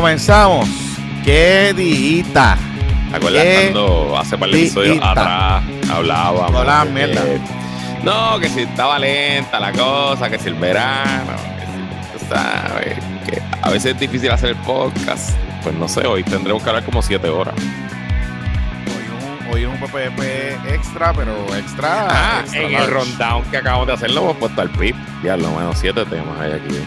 [0.00, 0.66] Comenzamos.
[1.26, 2.56] ¿Qué dijita?
[3.10, 6.86] ¿Te acuerdas ¿Qué cuando hace par de episodios atrás hablábamos?
[6.86, 7.22] De mierda.
[8.02, 12.94] No, que si estaba lenta la cosa, que si el verano, que si, tú sabes,
[13.26, 15.36] que a veces es difícil hacer el podcast.
[15.62, 17.54] Pues no sé, hoy tendremos que hablar como siete horas.
[19.52, 22.06] Hoy un, PPP extra, pero extra.
[22.08, 22.90] Ah, extra en el large.
[22.90, 24.96] rundown que acabamos de hacerlo hemos puesto al PIB.
[25.22, 26.78] Ya, lo menos siete temas hay aquí.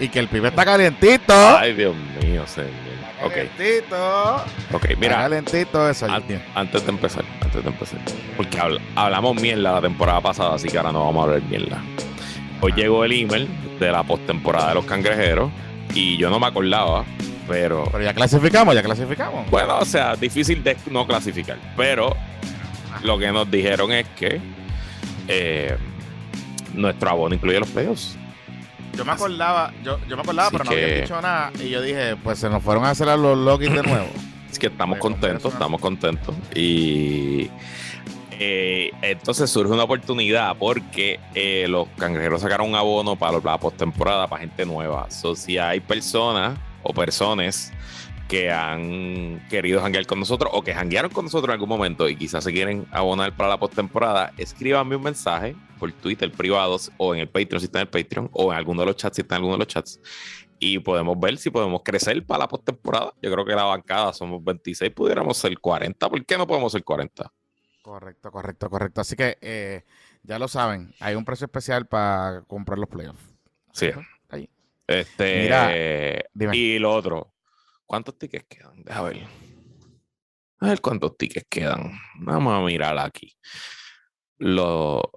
[0.00, 1.32] Y que el pibe está calientito.
[1.56, 2.13] Ay, Dios mío,
[2.46, 2.70] señor.
[2.70, 4.36] Está Ok, Calentito.
[4.72, 5.16] ok, mira.
[5.16, 6.06] calentito eso.
[6.06, 6.22] An-
[6.54, 8.00] antes de empezar, antes de empezar.
[8.36, 11.80] Porque habla- hablamos mierda la temporada pasada, así que ahora no vamos a hablar mierda.
[12.60, 15.50] Hoy llegó el email de la postemporada de los cangrejeros
[15.94, 17.04] y yo no me acordaba,
[17.48, 19.48] pero Pero ya clasificamos, ya clasificamos.
[19.50, 21.58] bueno, o sea, difícil de no clasificar.
[21.76, 22.16] Pero
[23.02, 24.40] lo que nos dijeron es que
[25.28, 25.76] eh,
[26.72, 28.16] nuestro abono incluye los playoffs.
[28.96, 31.50] Yo me acordaba, yo, yo me acordaba, Así pero no que- había dicho nada.
[31.62, 34.08] Y yo dije, pues se nos fueron a hacer a los Lokis de nuevo.
[34.50, 36.34] Así que estamos contentos, estamos contentos.
[36.54, 37.50] Y
[38.30, 44.28] eh, entonces surge una oportunidad porque eh, los cangrejeros sacaron un abono para la postemporada
[44.28, 45.10] para gente nueva.
[45.10, 47.72] So, si hay personas o personas
[48.28, 52.16] que han querido janguear con nosotros o que janguearon con nosotros en algún momento y
[52.16, 57.20] quizás se quieren abonar para la postemporada, escríbanme un mensaje por Twitter privados o en
[57.20, 59.36] el Patreon si está en el Patreon o en alguno de los chats si está
[59.36, 60.00] en alguno de los chats
[60.58, 63.12] y podemos ver si podemos crecer para la postemporada.
[63.20, 66.08] Yo creo que la bancada somos 26, pudiéramos ser 40.
[66.08, 67.30] ¿Por qué no podemos ser 40?
[67.82, 69.00] Correcto, correcto, correcto.
[69.02, 69.82] Así que eh,
[70.22, 73.22] ya lo saben, hay un precio especial para comprar los playoffs.
[73.72, 73.90] Sí.
[74.30, 74.48] Ahí.
[74.86, 75.70] Este, Mira,
[76.32, 76.56] dime.
[76.56, 77.33] y lo otro,
[77.86, 78.82] ¿cuántos tickets quedan?
[78.82, 79.26] Deja ver.
[80.60, 81.92] A ver cuántos tickets quedan.
[82.20, 83.36] Vamos a mirar aquí.
[84.38, 85.12] Lo,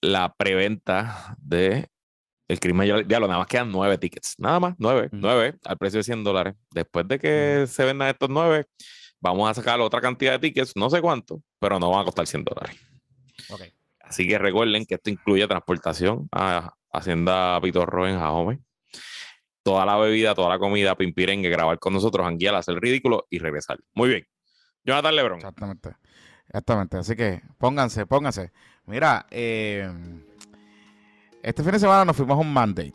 [0.00, 1.88] la preventa de
[2.46, 4.34] el crimen ya diablo, nada más quedan nueve tickets.
[4.38, 6.54] Nada más, nueve, nueve al precio de 100 dólares.
[6.70, 8.66] Después de que se vendan estos nueve,
[9.20, 12.26] vamos a sacar otra cantidad de tickets, no sé cuánto, pero no van a costar
[12.26, 12.76] 100 dólares.
[14.00, 18.60] Así que recuerden que esto incluye transportación a Hacienda Pitorro en Jajome.
[19.64, 23.78] Toda la bebida, toda la comida, pimpirengue, grabar con nosotros, anguiar, hacer ridículo y regresar.
[23.94, 24.26] Muy bien.
[24.84, 25.38] Jonathan Lebron.
[25.38, 25.96] Exactamente.
[26.46, 26.96] Exactamente.
[26.98, 28.52] Así que pónganse, pónganse.
[28.86, 29.90] Mira, eh,
[31.42, 32.92] este fin de semana nos fuimos a un mandate.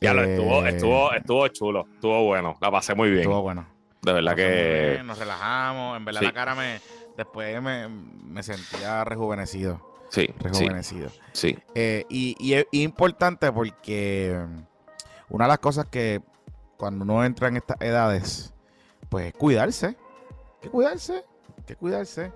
[0.00, 3.22] Ya lo Eh, estuvo, estuvo, estuvo chulo, estuvo bueno, la pasé muy bien.
[3.22, 3.66] Estuvo bueno.
[4.02, 5.96] de verdad Nos que bien, Nos relajamos.
[5.96, 6.26] En verdad Sí.
[6.26, 6.80] la cara me...
[7.16, 9.80] Después me, me sentía rejuvenecido.
[10.10, 11.10] sí, Rejuvenecido.
[11.32, 11.56] sí.
[11.74, 14.38] Eh, y, y es importante porque
[15.28, 16.22] una de las cosas que
[16.76, 18.54] cuando uno entra en estas edades,
[19.08, 19.86] pues es cuidarse.
[19.86, 19.94] Hay
[20.62, 21.24] que cuidarse,
[21.56, 22.32] hay que cuidarse.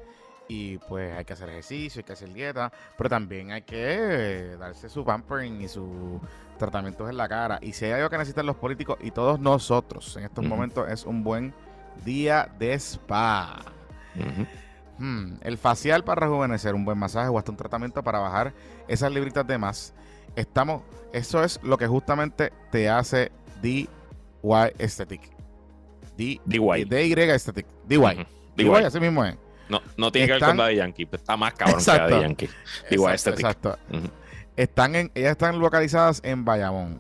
[0.49, 4.89] Y pues hay que hacer ejercicio, hay que hacer dieta, pero también hay que darse
[4.89, 6.21] su pampering y sus
[6.59, 7.61] tratamientos en la cara.
[7.63, 11.05] Y si hay algo que necesitan los políticos y todos nosotros en estos momentos es
[11.07, 11.55] un buen
[12.05, 13.63] día de spa.
[14.99, 18.53] Hmm, El facial para rejuvenecer, un buen masaje o hasta un tratamiento para bajar
[18.89, 19.95] esas libritas de más.
[20.37, 20.83] Estamos,
[21.13, 23.33] eso es lo que justamente te hace
[23.63, 23.89] DY
[24.79, 25.23] Aesthetic.
[26.17, 26.85] D, DY.
[26.85, 27.67] DY Aesthetic.
[27.87, 27.97] DY.
[27.99, 28.25] Ujú.
[28.57, 28.75] DY, DY.
[28.85, 29.37] así mismo es.
[29.69, 32.07] No, no tiene que ver con Daddy Yankee, pero está más cabrón Exacto.
[32.07, 32.47] que Daddy Yankee.
[32.47, 33.41] DY Exacto, Aesthetic.
[33.47, 33.79] exacto.
[34.57, 36.99] Están en, ellas están localizadas en Bayamón,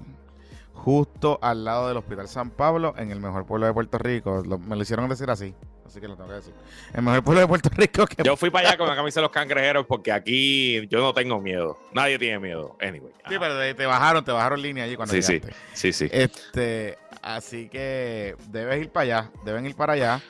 [0.73, 4.43] justo al lado del Hospital San Pablo, en el mejor pueblo de Puerto Rico.
[4.47, 5.55] Lo- me lo hicieron decir así,
[5.91, 6.55] así que lo tengo que decir.
[6.95, 9.23] El mejor pueblo de Puerto Rico que Yo fui para allá con la camisa de
[9.23, 11.79] los cangrejeros porque aquí yo no tengo miedo.
[11.93, 12.77] Nadie tiene miedo.
[12.81, 13.13] Anyway.
[13.29, 15.33] Sí, pero te, te bajaron, te bajaron línea allí cuando Sí, sí.
[15.35, 15.57] llegaste.
[15.75, 16.09] Sí, sí.
[16.13, 20.21] Este, así que debes ir para allá, deben ir para allá.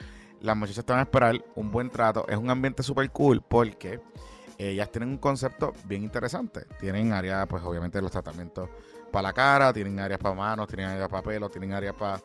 [0.41, 2.27] Las muchachas te van a esperar un buen trato.
[2.29, 4.01] Es un ambiente súper cool porque
[4.57, 6.65] ellas tienen un concepto bien interesante.
[6.79, 8.69] Tienen áreas, pues obviamente los tratamientos
[9.13, 12.21] para la cara, tienen áreas para manos, tienen áreas para pelo, tienen áreas para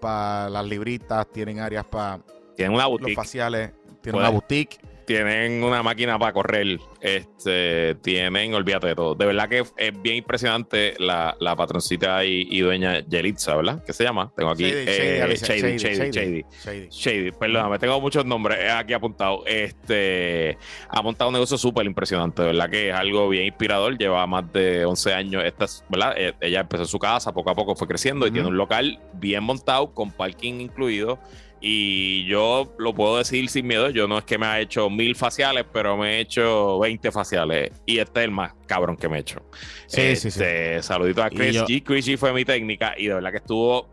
[0.00, 2.20] para las libritas, tienen áreas para
[2.58, 3.14] Tienen una los boutique.
[3.14, 3.70] faciales,
[4.02, 4.78] tienen una boutique.
[5.06, 9.14] tienen una máquina para correr, este, tienen, olvídate de todo.
[9.14, 13.82] De verdad que es bien impresionante la, la patroncita y, y dueña Yelitza, ¿verdad?
[13.86, 14.30] ¿Qué se llama?
[14.36, 14.64] Tengo aquí.
[14.64, 19.44] Shady, eh, Shady, Shady, Shady, Shady, perdóname, tengo muchos nombres aquí apuntados.
[19.46, 20.58] Este
[20.88, 23.96] ha montado un negocio súper impresionante, de verdad que es algo bien inspirador.
[23.96, 26.14] Lleva más de 11 años, esta es- ¿verdad?
[26.18, 29.00] Eh, ella empezó en su casa, poco a poco fue creciendo y tiene un local
[29.14, 31.18] bien montado, con parking incluido.
[31.60, 33.90] Y yo lo puedo decir sin miedo.
[33.90, 37.72] Yo no es que me ha hecho mil faciales, pero me he hecho 20 faciales.
[37.86, 39.40] Y este es el más cabrón que me he hecho.
[39.86, 40.40] Sí, sí, sí.
[40.40, 41.82] Este, Saludito a Chris yo- G.
[41.82, 43.88] Chris G fue mi técnica y de verdad que estuvo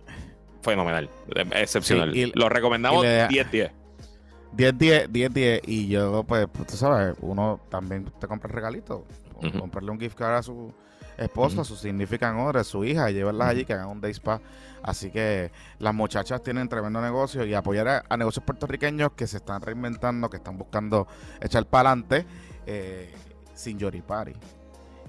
[0.61, 1.09] fenomenal,
[1.53, 2.11] excepcional.
[2.13, 3.71] Sí, y- lo recomendamos y le- 10-10.
[4.53, 5.61] 10, 10, 10, 10.
[5.67, 9.05] Y yo, pues, pues, tú sabes, uno también te compra el regalito.
[9.37, 10.73] o comprarle un gift card a su
[11.17, 14.11] esposa, a su significant other, a su hija, y llevarlas allí que hagan un day
[14.11, 14.41] spa.
[14.83, 19.61] Así que las muchachas tienen tremendo negocio y apoyar a, negocios puertorriqueños que se están
[19.61, 21.07] reinventando, que están buscando
[21.41, 22.25] echar para adelante
[22.67, 23.11] eh,
[23.53, 24.33] sin yoripari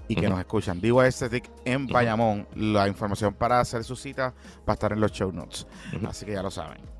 [0.07, 0.79] y que nos escuchan.
[0.79, 2.47] Digo Aesthetic en Bayamón.
[2.55, 4.33] La información para hacer su cita
[4.67, 5.67] va a estar en los show notes.
[6.07, 6.96] Así que ya lo saben.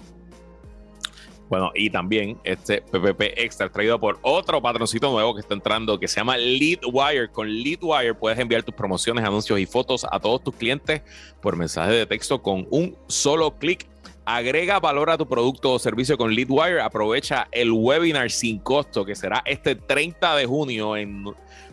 [1.49, 6.07] Bueno, y también este PPP Extra traído por otro patroncito nuevo que está entrando que
[6.07, 7.29] se llama Leadwire.
[7.29, 11.01] Con Leadwire puedes enviar tus promociones, anuncios y fotos a todos tus clientes
[11.41, 13.87] por mensaje de texto con un solo clic.
[14.25, 16.81] Agrega valor a tu producto o servicio con Leadwire.
[16.81, 21.23] Aprovecha el webinar sin costo que será este 30 de junio en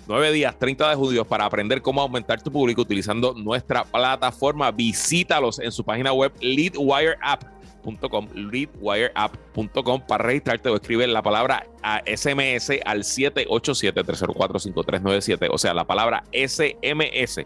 [0.07, 4.71] nueve días, 30 de junio, para aprender cómo aumentar tu público utilizando nuestra plataforma.
[4.71, 7.43] Visítalos en su página web Leadwire App
[8.35, 11.67] leadwireapp.com para registrarte o escribir la palabra
[12.07, 17.45] SMS al 787-304-5397, o sea, la palabra SMS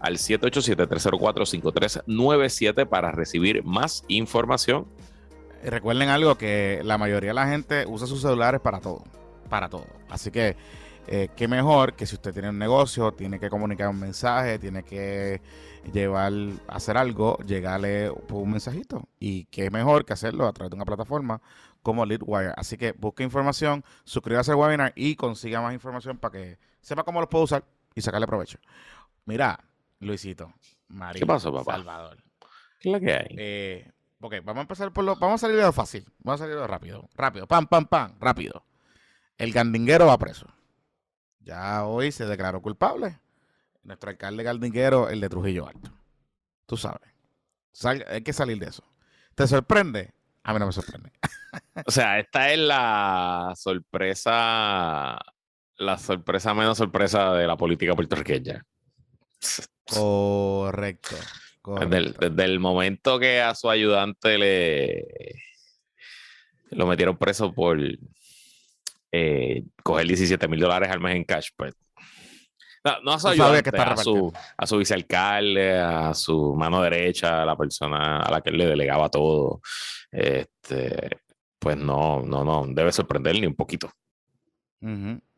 [0.00, 4.88] al 787-304-5397 para recibir más información.
[5.62, 9.02] Recuerden algo que la mayoría de la gente usa sus celulares para todo,
[9.48, 9.86] para todo.
[10.08, 10.56] Así que
[11.10, 14.82] eh, qué mejor que si usted tiene un negocio, tiene que comunicar un mensaje, tiene
[14.82, 15.40] que
[15.92, 16.32] llevar,
[16.68, 19.08] hacer algo, llegarle un mensajito.
[19.18, 21.40] Y qué mejor que hacerlo a través de una plataforma
[21.82, 22.52] como Leadwire.
[22.56, 27.20] Así que busque información, suscríbase al webinar y consiga más información para que sepa cómo
[27.20, 27.64] los puede usar
[27.94, 28.58] y sacarle provecho.
[29.24, 29.58] Mira,
[30.00, 30.52] Luisito,
[30.88, 31.72] María, ¿Qué pasó, papá?
[31.72, 32.18] Salvador.
[32.80, 33.34] ¿Qué es lo que hay?
[33.36, 35.16] Eh, ok, vamos a empezar por lo.
[35.16, 36.04] Vamos a salir de lo fácil.
[36.20, 37.08] Vamos a salir de lo rápido.
[37.14, 37.46] Rápido.
[37.46, 38.14] Pam, pam, pam.
[38.20, 38.64] Rápido.
[39.36, 40.46] El gandinguero va preso.
[41.40, 43.18] Ya hoy se declaró culpable.
[43.88, 45.90] Nuestro alcalde gardinguero, el de Trujillo Alto.
[46.66, 47.08] Tú sabes.
[48.06, 48.84] hay que salir de eso.
[49.34, 50.12] ¿Te sorprende?
[50.42, 51.10] A mí no me sorprende.
[51.86, 55.18] o sea, esta es la sorpresa,
[55.78, 58.62] la sorpresa menos sorpresa de la política puertorriqueña.
[59.86, 61.16] Correcto.
[61.88, 65.06] Desde, el, momento que a su ayudante le
[66.72, 67.80] lo metieron preso por
[69.12, 71.74] eh, coger 17 mil dólares al mes en cash, pues.
[73.02, 77.56] No, a su ayudante, a, su, a su vicealcalde, a su mano derecha, a la
[77.56, 79.60] persona a la que él le delegaba todo.
[80.10, 81.18] Este,
[81.58, 83.90] pues no, no, no, debe sorprender ni un poquito.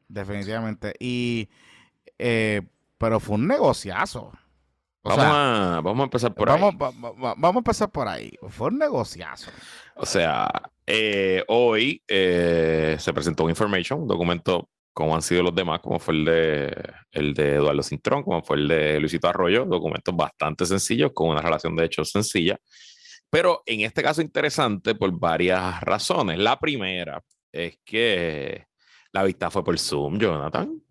[0.08, 0.94] definitivamente.
[0.98, 1.48] Y,
[2.18, 2.62] eh,
[2.98, 4.32] pero fue un negociazo.
[5.02, 6.60] vamos, a, vamos a empezar por ahí.
[6.60, 8.32] Vamos a empezar por ahí.
[8.48, 9.50] Fue un negociazo.
[9.96, 10.50] O sea,
[10.86, 15.98] eh, hoy eh, se presentó un information, un documento como han sido los demás, como
[15.98, 20.66] fue el de, el de Eduardo Cintrón, como fue el de Luisito Arroyo, documentos bastante
[20.66, 22.58] sencillos, con una relación de hechos sencilla,
[23.30, 26.38] pero en este caso interesante por varias razones.
[26.38, 27.22] La primera
[27.52, 28.66] es que
[29.12, 30.82] la vista fue por Zoom, Jonathan.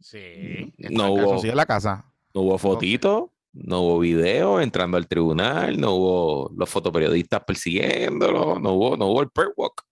[0.00, 2.12] Sí, no hubo, la casa.
[2.34, 8.72] No hubo fotito, no hubo video entrando al tribunal, no hubo los fotoperiodistas persiguiéndolo, no
[8.72, 9.82] hubo, no hubo el prayer walk.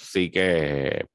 [0.00, 1.06] Así que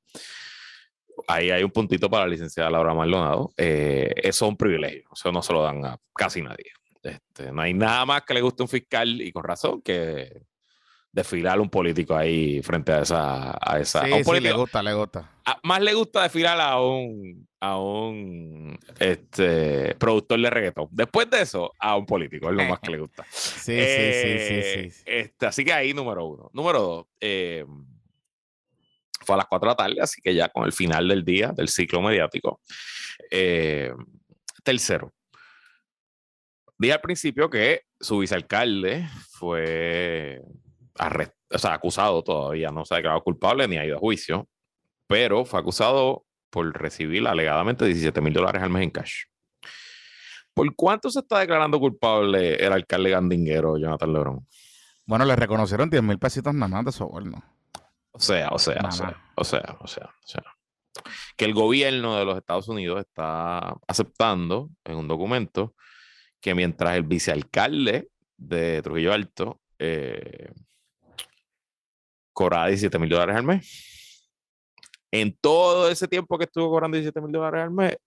[1.28, 3.52] ahí hay un puntito para la licenciada Laura Maldonado.
[3.58, 6.72] Eh, eso es un privilegio, eso no se lo dan a casi nadie.
[7.04, 10.42] Este, no hay nada más que le guste a un fiscal y con razón que
[11.12, 13.58] desfilar un político ahí frente a esa.
[13.60, 15.32] A esa sí, sí, le gusta, le gusta.
[15.64, 20.88] más le gusta desfilar a un, a un este, productor de reggaetón.
[20.92, 23.26] Después de eso, a un político, es lo más que le gusta.
[23.32, 26.50] sí, sí, sí, sí, eh, este, así que ahí, número uno.
[26.54, 27.66] Número dos, eh,
[29.28, 31.52] fue a las cuatro de la tarde, así que ya con el final del día,
[31.52, 32.62] del ciclo mediático.
[33.30, 33.92] Eh,
[34.64, 35.14] tercero,
[36.78, 40.42] dije al principio que su vicealcalde fue
[41.50, 44.48] o sea, acusado todavía, no se ha declarado culpable ni ha ido a juicio,
[45.08, 49.24] pero fue acusado por recibir alegadamente 17 mil dólares al mes en cash.
[50.54, 54.48] ¿Por cuánto se está declarando culpable el alcalde gandinguero, Jonathan Lebrón?
[55.06, 57.44] Bueno, le reconocieron 10 mil pesitos nada más de soborno.
[58.18, 60.44] O sea, o sea, o sea, o sea, o sea, o sea,
[61.36, 65.76] que el gobierno de los Estados Unidos está aceptando en un documento
[66.42, 70.52] que mientras el vicealcalde de Trujillo Alto eh,
[72.34, 74.30] cobraba 17 mil dólares al mes.
[75.12, 77.98] En todo ese tiempo que estuvo cobrando 17 mil dólares al mes,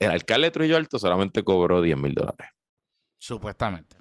[0.00, 2.48] el alcalde de Trujillo Alto solamente cobró 10 mil dólares.
[3.16, 3.96] Supuestamente.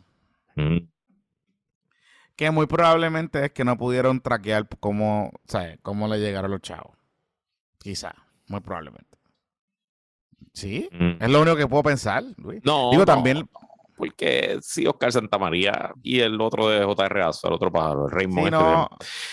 [2.36, 5.32] Que muy probablemente es que no pudieron traquear cómo,
[5.82, 6.98] cómo le llegaron los chavos.
[7.80, 8.14] Quizá,
[8.48, 9.18] muy probablemente.
[10.54, 10.90] Sí,
[11.20, 12.62] es lo único que puedo pensar, Luis.
[12.64, 13.48] No, Digo, también
[13.96, 17.22] porque si Oscar Santamaría y el otro de J.R.
[17.24, 18.58] Azo, el otro pájaro, el Rey este,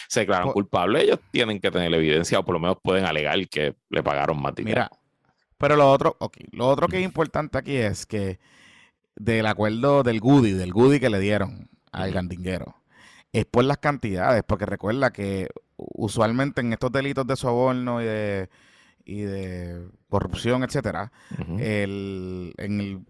[0.08, 3.74] se declaran culpables, ellos tienen que tener evidencia o por lo menos pueden alegar que
[3.90, 4.82] le pagaron más dinero.
[4.82, 4.90] Mira,
[5.58, 8.38] Pero lo otro, ok, lo otro que es importante aquí es que
[9.16, 12.76] del acuerdo del Goody, del Goody que le dieron al gandinguero,
[13.32, 18.48] es por las cantidades, porque recuerda que usualmente en estos delitos de soborno y de,
[19.04, 21.10] y de corrupción, etcétera,
[21.58, 23.00] el, en el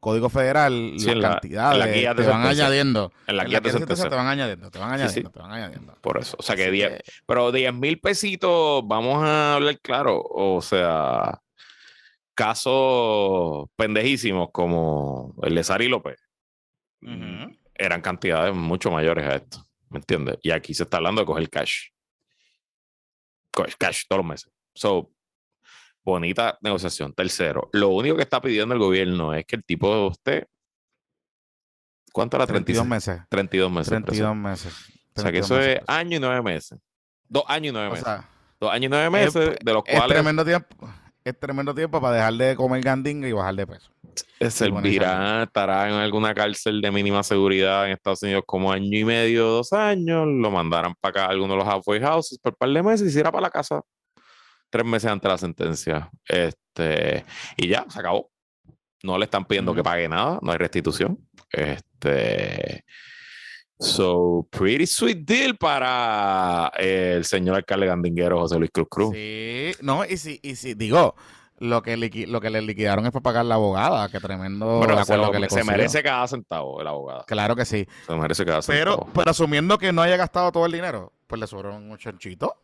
[0.00, 3.12] Código Federal Sí, las la- cantidades la guía te van añadiendo.
[3.26, 4.10] en la En guía la de guía de sentencia sentencia.
[4.10, 5.02] te van añadiendo, te van Sí, sí.
[5.04, 5.94] añadiendo, te van añadiendo.
[6.00, 6.36] Por eso.
[6.38, 10.22] O sea que Así 10, que- pero 10 mil pesitos, vamos a hablar claro.
[10.22, 11.40] O sea,
[12.34, 16.16] casos pendejísimos como el de Sari López.
[17.78, 19.64] Eran cantidades mucho mayores a esto.
[19.88, 20.36] ¿Me entiendes?
[20.42, 21.86] Y aquí se está hablando de coger cash.
[23.52, 24.52] Coger cash todos los meses.
[24.74, 25.10] So,
[26.04, 27.14] bonita negociación.
[27.14, 30.46] Tercero, lo único que está pidiendo el gobierno es que el tipo esté.
[32.12, 32.46] ¿Cuánto era?
[32.46, 33.26] 32 36, meses.
[33.28, 33.88] 32 meses.
[33.90, 34.04] preso.
[34.06, 34.72] 32 meses.
[35.16, 36.78] O sea que 32 eso meses es año y nueve meses.
[37.28, 38.04] Dos años y nueve O meses.
[38.04, 38.28] sea,
[38.60, 40.90] Dos años y nueve es- meses, de los es cuales tremendo tiempo.
[41.28, 43.90] Es tremendo tiempo para dejar de comer gandinga y bajar de peso.
[44.48, 49.44] servirá, estará en alguna cárcel de mínima seguridad en Estados Unidos como año y medio,
[49.46, 52.70] dos años, lo mandarán para acá a alguno de los halfway houses por un par
[52.70, 53.82] de meses y se irá para la casa
[54.70, 56.10] tres meses antes de la sentencia.
[56.26, 57.26] Este,
[57.58, 58.30] y ya, se acabó.
[59.02, 61.18] No le están pidiendo que pague nada, no hay restitución.
[61.52, 62.84] Este,
[63.78, 69.14] so, pretty sweet deal para el señor alcalde gandinguero José Luis Cruz Cruz.
[69.14, 71.14] Sí, no, y si, y si digo,
[71.58, 75.26] lo que, lo que le liquidaron es para pagar la abogada, que tremendo Bueno, acuerdo
[75.26, 75.76] lo- que le se consiguió.
[75.76, 77.24] merece cada centavo el abogado.
[77.26, 77.86] Claro que sí.
[78.06, 79.12] Se merece cada Pero, centavo.
[79.14, 82.54] pero asumiendo que no haya gastado todo el dinero, pues le sobraron un chanchito.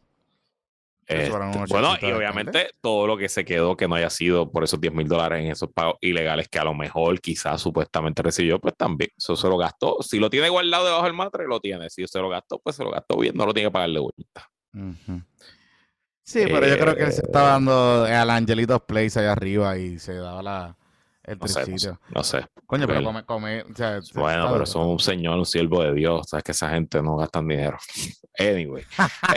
[1.07, 1.31] Este,
[1.69, 4.95] bueno, y obviamente todo lo que se quedó que no haya sido por esos 10
[4.95, 9.11] mil dólares en esos pagos ilegales que a lo mejor quizás supuestamente recibió, pues también
[9.17, 10.03] eso se lo gastó.
[10.03, 11.91] Si lo tiene guardado debajo del matre, lo tiene.
[11.91, 14.01] Si se lo gastó, pues se lo gastó bien, no lo tiene que pagar de
[14.01, 14.51] vuelta.
[16.23, 20.15] Sí, pero yo creo que se estaba dando al Angelitos Place allá arriba y se
[20.15, 20.77] daba la,
[21.25, 21.71] el No sé, no sé.
[21.71, 22.01] tricito.
[22.11, 22.47] No sé.
[22.67, 25.93] Coño, pero come, come, o sea, está Bueno, pero son un señor, un siervo de
[25.95, 26.27] Dios.
[26.29, 27.79] Sabes que esa gente no gastan dinero.
[28.39, 28.85] Anyway.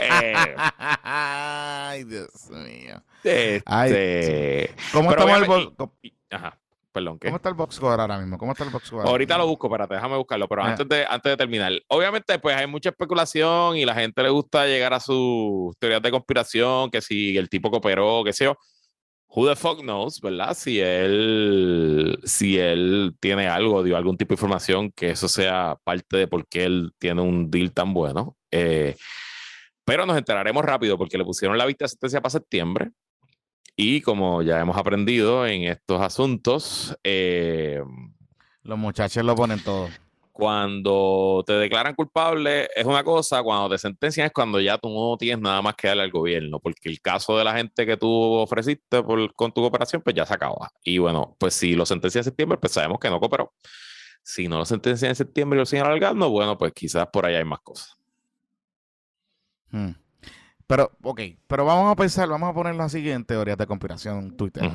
[0.00, 0.34] Eh,
[1.02, 3.02] Ay, Dios mío.
[3.22, 6.58] este, Ay, ¿Cómo, Pero estamos el y- Ajá,
[6.92, 7.28] perdón, ¿qué?
[7.28, 8.36] ¿Cómo está el box score ahora mismo?
[8.38, 9.06] ¿Cómo está el box score?
[9.06, 10.70] Ahorita lo busco, espérate, déjame buscarlo, pero Ah.
[10.70, 14.66] antes, de, antes de terminar, obviamente pues hay mucha especulación y la gente le gusta
[14.66, 18.56] llegar a sus teorías de conspiración, que si el tipo cooperó, qué sé yo.
[19.30, 20.54] Who the fuck knows, ¿verdad?
[20.54, 26.16] Si él, si él tiene algo, dio algún tipo de información que eso sea parte
[26.16, 28.36] de por qué él tiene un deal tan bueno.
[28.50, 28.96] Eh,
[29.84, 32.90] pero nos enteraremos rápido porque le pusieron la vista de sentencia para septiembre.
[33.76, 37.80] Y como ya hemos aprendido en estos asuntos, eh,
[38.62, 39.88] Los muchachos lo ponen todo.
[40.38, 45.16] Cuando te declaran culpable es una cosa, cuando te sentencian es cuando ya tú no
[45.18, 48.08] tienes nada más que darle al gobierno, porque el caso de la gente que tú
[48.08, 50.70] ofreciste por- con tu cooperación, pues ya se acaba.
[50.84, 53.52] Y bueno, pues si lo sentencian en septiembre, pues sabemos que no cooperó.
[54.22, 57.34] Si no lo sentencian en septiembre y lo siguen alargando, bueno, pues quizás por ahí
[57.34, 57.96] hay más cosas.
[59.72, 59.90] Hmm.
[60.68, 64.70] Pero, ok, pero vamos a pensar, vamos a ponerlo así en teorías de conspiración Twitter.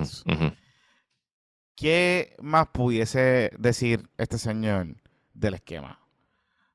[1.77, 4.87] ¿Qué más pudiese decir este señor
[5.33, 5.99] del esquema?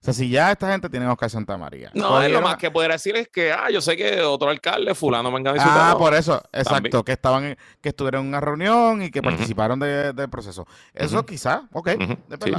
[0.00, 1.90] O sea, si ya esta gente tiene a Oscar Santa María.
[1.92, 4.94] No, es lo más que podría decir es que, ah, yo sé que otro alcalde,
[4.94, 7.02] fulano, me y Ah, por eso, exacto, También.
[7.02, 9.28] que estaban, en- que estuvieron en una reunión y que Ujú.
[9.30, 10.68] participaron de- del proceso.
[10.94, 11.26] Eso Ujú.
[11.26, 11.98] quizá, ok, es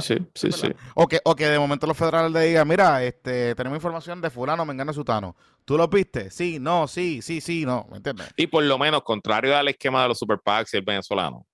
[0.02, 0.68] Sí, sí, sí, sí.
[0.94, 4.28] O que, o que de momento los federales le digan, mira, este, tenemos información de
[4.28, 5.34] fulano, mengano, sutano.
[5.64, 6.30] ¿Tú lo viste?
[6.30, 8.28] Sí, no, sí, sí, sí, no, ¿me entiendes?
[8.36, 11.46] Y por lo menos, contrario al esquema de los super PACs y el venezolano,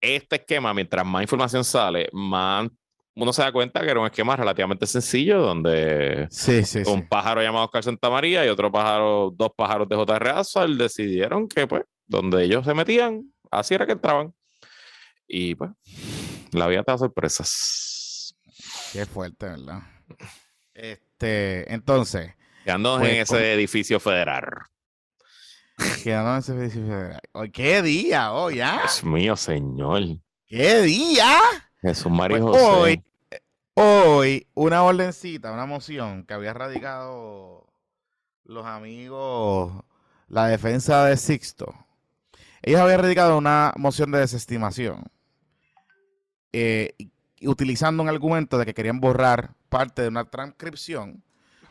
[0.00, 2.66] este esquema, mientras más información sale, más
[3.14, 7.42] uno se da cuenta que era un esquema relativamente sencillo, donde Sí, sí, un pájaro
[7.42, 10.30] llamado Oscar Santa María y otro pájaro, dos pájaros de J.R.
[10.30, 14.34] Asphalt decidieron que, pues, donde ellos se metían, así era que entraban.
[15.28, 15.70] Y, pues,
[16.52, 18.34] la vida te da sorpresas.
[18.92, 19.80] Qué fuerte, ¿verdad?
[20.74, 24.44] Este, entonces, Quedándonos Pues, en ese con- edificio federal.
[26.04, 27.20] quedando en ese edificio federal.
[27.52, 28.32] ¿Qué día?
[28.32, 28.78] Oh, ya.
[28.82, 30.02] Dios mío, señor.
[30.46, 31.38] ¿Qué día?
[31.82, 32.64] Jesús María Pues José.
[32.64, 33.04] hoy,
[33.74, 37.66] hoy, una ordencita, una moción que había radicado
[38.44, 39.72] los amigos,
[40.28, 41.74] la defensa de Sixto.
[42.62, 45.04] Ellos habían radicado una moción de desestimación,
[46.52, 46.94] eh,
[47.42, 51.24] utilizando un argumento de que querían borrar parte de una transcripción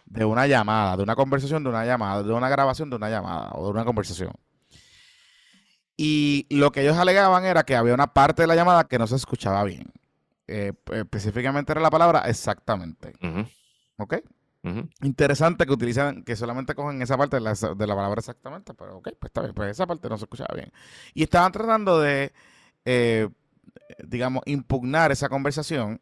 [0.05, 3.51] de una llamada, de una conversación, de una llamada, de una grabación de una llamada
[3.53, 4.33] o de una conversación.
[5.95, 9.07] Y lo que ellos alegaban era que había una parte de la llamada que no
[9.07, 9.91] se escuchaba bien.
[10.51, 13.13] Eh, específicamente era la palabra exactamente.
[13.97, 14.15] ¿Ok?
[15.01, 19.29] Interesante que utilizan, que solamente cogen esa parte de la, palabra exactamente, pero ok, pues
[19.29, 20.71] está bien, pues esa parte no se escuchaba bien.
[21.13, 22.33] Y estaban tratando de,
[22.85, 23.29] eh,
[24.03, 26.01] digamos, impugnar esa conversación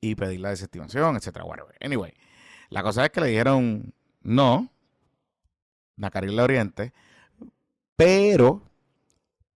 [0.00, 1.74] y pedir la desestimación, etcétera, whatever.
[1.80, 2.12] Anyway,
[2.68, 4.70] la cosa es que le dijeron no,
[5.96, 6.92] Nacaril Oriente,
[7.96, 8.62] pero,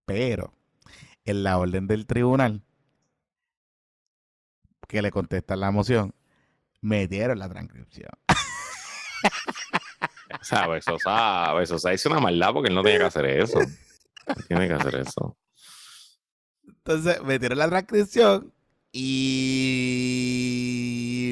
[0.07, 0.55] pero,
[1.25, 2.63] en la orden del tribunal
[4.89, 6.15] que le contesta la moción,
[6.81, 8.11] metieron la transcripción.
[10.41, 13.61] O sea, eso sabe, eso hizo una maldad porque él no tenía que hacer eso.
[14.49, 15.37] tiene que hacer eso.
[16.67, 18.53] Entonces, metieron la transcripción
[18.91, 20.23] y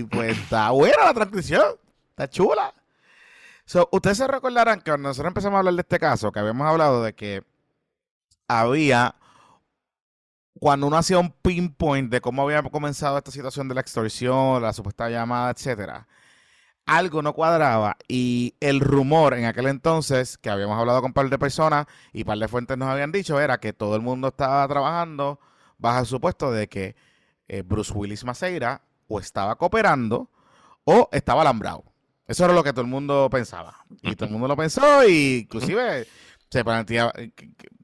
[0.04, 1.62] pues está buena la transcripción.
[2.10, 2.74] Está chula.
[3.90, 7.02] ustedes se recordarán que cuando nosotros empezamos a hablar de este caso, que habíamos hablado
[7.02, 7.42] de que
[8.48, 9.14] había
[10.60, 14.74] cuando uno hacía un pinpoint de cómo había comenzado esta situación de la extorsión, la
[14.74, 16.06] supuesta llamada, etcétera,
[16.86, 21.30] algo no cuadraba y el rumor en aquel entonces, que habíamos hablado con un par
[21.30, 24.28] de personas y un par de fuentes nos habían dicho, era que todo el mundo
[24.28, 25.40] estaba trabajando
[25.78, 26.94] bajo el supuesto de que
[27.48, 30.30] eh, Bruce Willis Maceira o estaba cooperando
[30.84, 31.84] o estaba alambrado.
[32.26, 33.84] Eso era lo que todo el mundo pensaba.
[34.02, 36.06] Y todo el mundo lo pensó, y inclusive
[36.50, 37.12] se planteaba,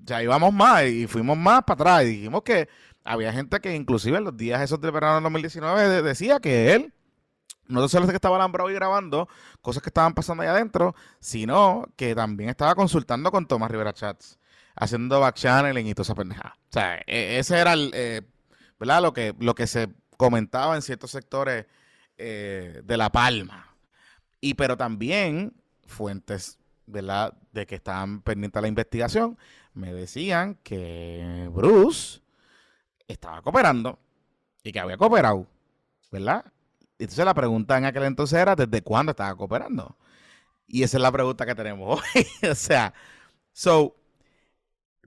[0.03, 2.69] ya íbamos más y fuimos más para atrás y dijimos que
[3.05, 6.93] había gente que inclusive en los días esos del verano del 2019 decía que él
[7.69, 9.29] no solo es que estaba alambrado y grabando
[9.61, 14.39] cosas que estaban pasando ahí adentro, sino que también estaba consultando con Tomás Rivera Chats,
[14.77, 16.57] haciendo backchanneling y toda esa pendejada.
[16.57, 18.23] O sea, e, ese era eh,
[18.79, 19.03] ¿verdad?
[19.03, 21.67] Lo que, lo que se comentaba en ciertos sectores
[22.19, 23.75] eh, de La Palma.
[24.41, 25.55] Y pero también
[25.87, 27.35] fuentes, ¿verdad?
[27.53, 29.39] De que estaban pendientes de la investigación,
[29.75, 32.21] me decían que Bruce
[33.07, 33.99] estaba cooperando
[34.63, 35.47] y que había cooperado,
[36.11, 36.45] ¿verdad?
[36.99, 39.97] Entonces la pregunta en aquel entonces era, ¿desde cuándo estaba cooperando?
[40.67, 42.49] Y esa es la pregunta que tenemos hoy.
[42.51, 42.95] o sea,
[43.53, 43.97] so,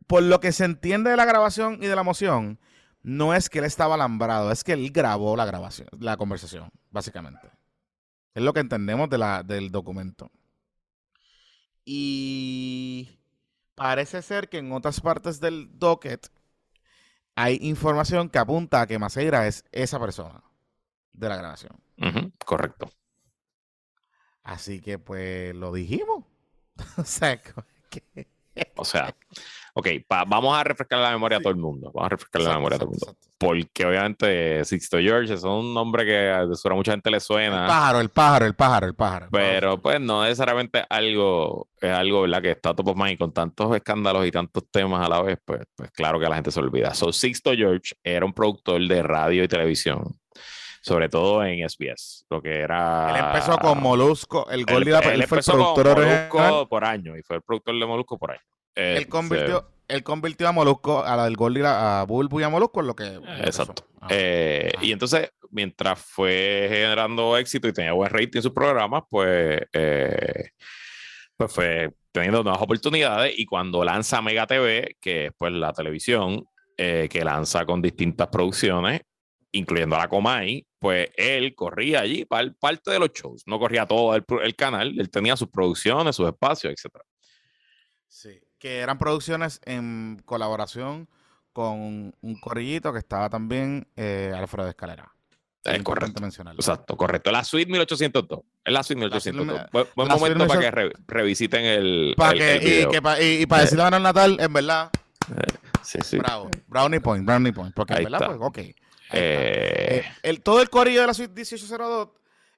[0.08, 2.60] por lo que se entiende de la grabación y de la moción,
[3.02, 7.48] no es que él estaba alambrado, es que él grabó la grabación, la conversación, básicamente.
[8.34, 10.32] Es lo que entendemos de la, del documento.
[11.86, 13.20] Y
[13.76, 16.28] parece ser que en otras partes del docket
[17.36, 20.44] hay información que apunta a que Maceira es esa persona
[21.14, 21.80] de la grabación.
[22.46, 22.92] correcto.
[24.44, 26.26] Así que pues lo dijimos.
[26.98, 27.42] o sea,
[28.76, 29.16] o sea,
[29.80, 31.92] ok, vamos a refrescar la memoria a todo el mundo.
[31.94, 33.18] Vamos a refrescar la memoria a todo el mundo.
[33.38, 37.64] Porque obviamente Sixto George es un nombre que a mucha gente le suena.
[37.64, 39.28] El pájaro, el pájaro, el pájaro, el pájaro.
[39.32, 42.42] Pero pues no necesariamente algo, es algo, ¿verdad?
[42.42, 45.40] Que está top of mind y con tantos escándalos y tantos temas a la vez,
[45.46, 46.94] pues, pues claro que la gente se olvida.
[46.94, 50.20] So, Sixto George era un productor de radio y televisión
[50.82, 53.10] sobre todo en SBS, lo que era...
[53.10, 57.38] Él empezó con Molusco, el Goldie él, fue el productor Molusco por año y fue
[57.38, 58.42] el productor de Molusco por año.
[58.80, 62.80] Él convirtió, él convirtió a Molusco, a la del Goldie, a Bulbu y a Molusco
[62.80, 63.20] en lo que...
[63.44, 63.86] Exacto.
[64.02, 69.04] Ah, eh, y entonces, mientras fue generando éxito y tenía buen rating en sus programas,
[69.10, 70.52] pues, eh,
[71.36, 76.46] pues fue teniendo nuevas oportunidades y cuando lanza Mega TV, que es pues la televisión,
[76.78, 79.02] eh, que lanza con distintas producciones,
[79.52, 83.86] incluyendo a la Comay, pues él corría allí para parte de los shows, no corría
[83.86, 87.02] todo el, canal, él tenía sus producciones, sus espacios, etc.
[88.60, 91.08] Que eran producciones en colaboración
[91.54, 95.12] con un corrillito que estaba también eh, Alfredo de Escalera.
[95.64, 96.24] Es correcto.
[96.26, 97.32] Exacto, correcto.
[97.32, 98.40] La suite 1802.
[98.64, 99.66] Es la suite 1802.
[99.72, 102.14] buen, momento para que revisiten el.
[102.16, 104.90] Para que, y, para decirle a Natal, en verdad.
[105.30, 106.18] Eh, sí, sí.
[106.18, 106.50] Bravo.
[106.68, 107.74] Brownie Point, Brownie Point.
[107.76, 108.58] Porque en verdad, pues, ok.
[108.58, 108.76] Eh,
[109.12, 112.10] eh, el, todo el corillo de la suite 1802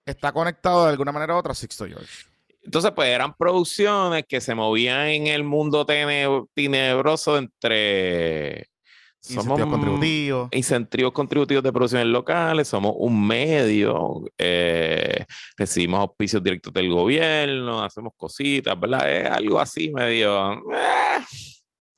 [0.05, 2.25] está conectado de alguna manera u otra a Sixto George.
[2.63, 8.67] Entonces, pues eran producciones que se movían en el mundo tenebroso entre
[9.23, 10.49] incentivos contributivos.
[10.51, 15.25] Incentivos contributivos de producciones locales, somos un medio, eh,
[15.57, 19.11] recibimos auspicios directos del gobierno, hacemos cositas, ¿verdad?
[19.11, 20.61] Es algo así medio,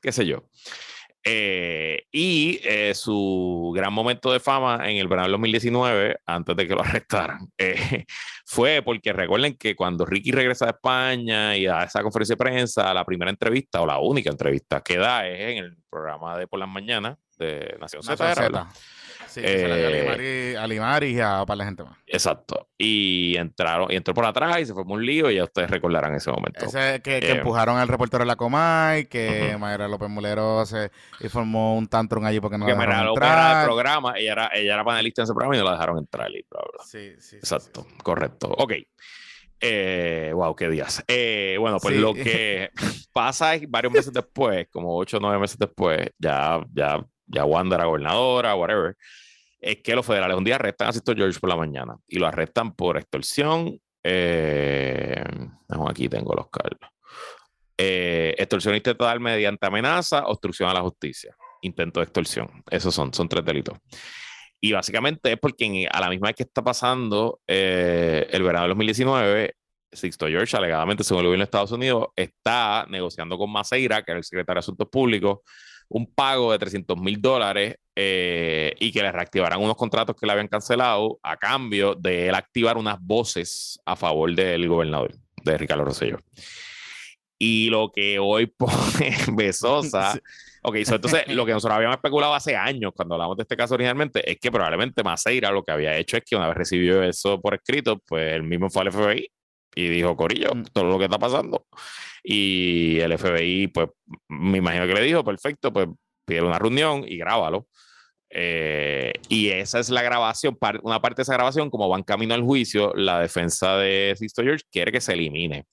[0.02, 0.43] qué sé yo.
[1.25, 6.67] Eh, y eh, su gran momento de fama en el verano del 2019, antes de
[6.67, 8.05] que lo arrestaran, eh,
[8.45, 12.93] fue porque recuerden que cuando Ricky regresa de España y da esa conferencia de prensa,
[12.93, 16.59] la primera entrevista o la única entrevista que da es en el programa de por
[16.59, 18.67] las mañanas de Nación Z.
[19.41, 20.04] Sí, se la dio a Eh,
[20.56, 21.98] Limari- a Limari y a para la gente más.
[22.08, 22.69] Exacto.
[22.78, 26.13] Y entraron, y entró por atrás y se formó un lío y ya ustedes recordarán
[26.15, 26.65] ese momento.
[26.65, 29.60] Ese que, que Eh, empujaron al reportero de la Comay, que Ujú.
[29.60, 33.10] Mayra López Mulero se y formó un tantrum allí porque no que la dejaron el
[33.10, 33.65] entrar.
[33.65, 36.30] programa, ella era, ella era panelista en ese programa y no la dejaron entrar.
[36.32, 36.84] Y bla, bla.
[36.86, 37.98] Sí, sí, sí, Exacto, sí, sí.
[38.04, 38.48] correcto.
[38.58, 38.74] Ok.
[39.65, 41.04] Eh, wow, qué días.
[41.08, 42.02] Eh, bueno, pues Sí.
[42.02, 42.69] lo que
[43.13, 47.78] pasa es varios meses después, como ocho o nueve meses después, ya, ya, ya Wanda
[47.78, 48.98] era gobernadora, whatever,
[49.63, 52.28] es que los federales un día arrestan a Sisto George por la mañana y lo
[52.28, 53.80] arrestan por extorsión.
[54.04, 55.23] Eh,
[55.88, 56.89] aquí tengo los cargos.
[57.78, 62.63] Eh, extorsión estatal mediante amenaza, obstrucción a la justicia, intento de extorsión.
[62.69, 63.78] Esos son, son tres delitos.
[64.60, 68.71] Y básicamente es porque a la misma vez que está pasando eh, el verano del
[68.71, 69.56] 2019,
[69.91, 74.17] Sixto George, alegadamente, según el gobierno de Estados Unidos, está negociando con Maceira, que era
[74.17, 75.39] el secretario de Asuntos Públicos,
[75.89, 80.32] un pago de 300 mil dólares eh, y que le reactivarán unos contratos que le
[80.32, 85.86] habían cancelado a cambio de él activar unas voces a favor del gobernador, de Ricardo
[85.86, 86.19] Rosselló.
[87.38, 90.19] Y lo que hoy pone Besosa Sí.
[90.65, 93.74] Ok, so, entonces lo que nosotros habíamos especulado hace años cuando hablamos de este caso
[93.74, 97.39] originalmente es que probablemente Maceira lo que había hecho es que una vez recibió eso
[97.41, 99.30] por escrito, pues él mismo fue al FBI
[99.75, 100.63] y dijo, Corillo, Mm.
[100.73, 101.65] todo lo que está pasando.
[102.23, 103.89] Y el FBI, pues
[104.29, 105.88] me imagino que le dijo, perfecto, pues
[106.25, 107.67] pide una reunión y grábalo.
[108.36, 112.41] Eh, y esa es la grabación, una parte de esa grabación, como van camino al
[112.41, 115.65] juicio, la defensa de Sisto George quiere que se elimine.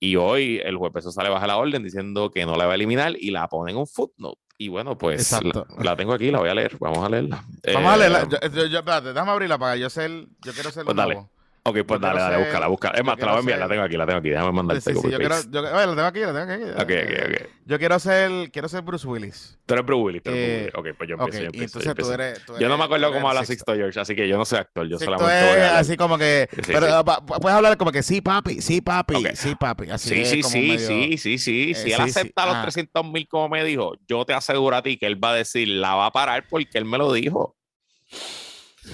[0.00, 2.74] Y hoy el juez Besosa le baja la orden diciendo que no la va a
[2.76, 4.40] eliminar y la pone en un footnote.
[4.56, 6.76] Y bueno, pues la, la tengo aquí, la voy a leer.
[6.80, 7.44] Vamos a leerla.
[7.74, 8.28] Vamos a Eh, leerla.
[8.28, 10.10] Yo, yo- yo- espérate, déjame abrirla para yo ser.
[10.44, 11.30] Yo quiero ser Pues nuevo.
[11.68, 12.94] Ok, pues yo dale, dale, búscala, búscala.
[12.94, 14.28] Es yo más, te la voy a enviar, la tengo aquí, la tengo aquí.
[14.30, 16.62] Déjame mandarte Sí, sí, copy yo quiero, yo, oye, la tengo aquí, la tengo aquí.
[16.72, 17.48] Ok, ok, ok.
[17.66, 19.58] Yo quiero ser, quiero ser Bruce Willis.
[19.66, 20.74] Tú eres Bruce Willis, tú eres Bruce Eh, Willis.
[20.92, 21.52] Ok, pues yo empiezo, yo empiezo.
[21.52, 22.14] yo entonces tú empiezo.
[22.14, 22.46] eres.
[22.46, 23.74] tú Yo no me acuerdo tú cómo habla Sixto.
[23.74, 26.16] George, así que yo no soy actor, yo Sixto solamente voy es a así como
[26.18, 26.48] que.
[26.52, 29.90] Sí, pero ah, puedes hablar como que sí, papi, sí, papi, sí, papi.
[29.90, 31.70] Así Sí, sí, sí, medio- sí, sí, sí.
[31.70, 32.62] Eh, Si él acepta los Ah.
[32.62, 35.68] 300 mil como me dijo, yo te aseguro a ti que él va a decir,
[35.68, 37.54] la va a parar porque él me lo dijo.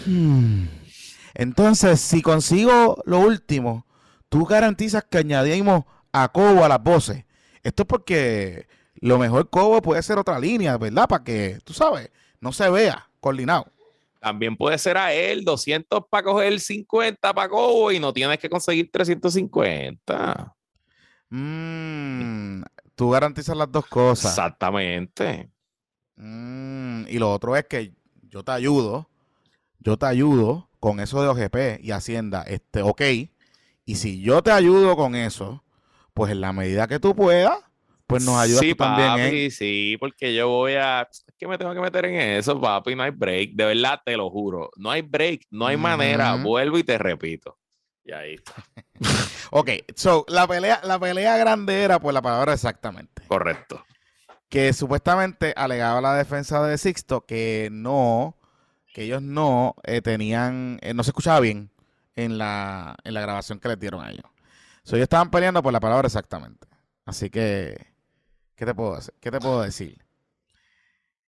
[0.07, 0.65] Hmm.
[1.35, 3.87] Entonces, si consigo lo último,
[4.29, 7.25] tú garantizas que añadimos a Cobo a las voces.
[7.63, 8.69] Esto es porque
[9.01, 11.09] lo mejor Cobo puede ser otra línea, ¿verdad?
[11.09, 13.67] Para que, tú sabes, no se vea coordinado.
[14.21, 18.49] También puede ser a él 200 para coger 50 para Cobo y no tienes que
[18.49, 20.55] conseguir 350.
[21.29, 22.63] Mm,
[22.95, 24.31] tú garantizas las dos cosas.
[24.31, 25.51] Exactamente.
[26.17, 27.93] Mm, y lo otro es que
[28.23, 29.09] yo te ayudo,
[29.81, 33.01] yo te ayudo con eso de OGP y Hacienda, este, ok.
[33.87, 35.65] Y si yo te ayudo con eso,
[36.13, 37.59] pues en la medida que tú puedas,
[38.07, 39.13] pues nos ayudas sí, tú también ¿eh?
[39.13, 39.51] papi, en...
[39.51, 41.09] sí, porque yo voy a...
[41.11, 43.53] Es que me tengo que meter en eso, papi, no hay break.
[43.53, 44.69] De verdad, te lo juro.
[44.77, 46.35] No hay break, no hay manera.
[46.35, 47.59] Vuelvo y te repito.
[48.05, 48.55] Y ahí está.
[49.57, 53.23] Ok, so, la pelea, la pelea grande era por la palabra exactamente.
[53.27, 53.85] Correcto.
[54.51, 58.37] Que supuestamente alegaba la defensa de Sixto que no,
[58.95, 61.69] que ellos no eh, tenían, eh, no se escuchaba bien
[62.15, 64.25] en la, en la grabación que les dieron a ellos.
[64.85, 66.69] So, ellos estaban peleando por la palabra exactamente.
[67.05, 67.77] Así que,
[68.55, 69.13] ¿qué te puedo hacer?
[69.21, 69.99] ¿Qué te puedo decir?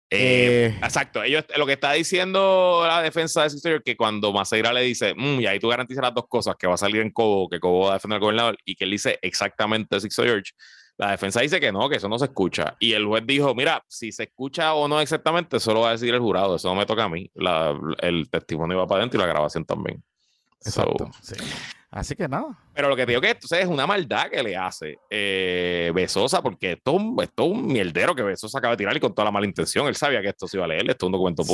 [0.09, 4.71] Eh, Eh, Exacto, ellos, lo que está diciendo la defensa de Sister que cuando Maceira
[4.71, 7.11] le dice, "Mm, y ahí tú garantizas las dos cosas, que va a salir en
[7.11, 10.53] Cobo, que Cobo va a defender al gobernador, y que él dice exactamente Sixto George,
[10.99, 12.75] la defensa dice que no, que eso no se escucha.
[12.79, 15.91] Y el juez dijo, mira, si se escucha o no exactamente, eso lo va a
[15.93, 17.31] decir el jurado, eso no me toca a mí.
[17.33, 20.03] La- el testimonio va para adentro y la grabación también.
[20.61, 21.09] So, exacto.
[21.21, 21.35] sí.
[21.91, 22.55] Así que nada.
[22.73, 26.39] pero lo que te digo que entonces es una maldad que le hace eh, Besosa,
[26.43, 29.11] porque esto, es un- esto es un mierdero que Besosa acaba de tirar y con
[29.15, 29.87] toda la mala intención.
[29.87, 31.49] Él sabía que esto se iba a leer, esto es un documento Sí.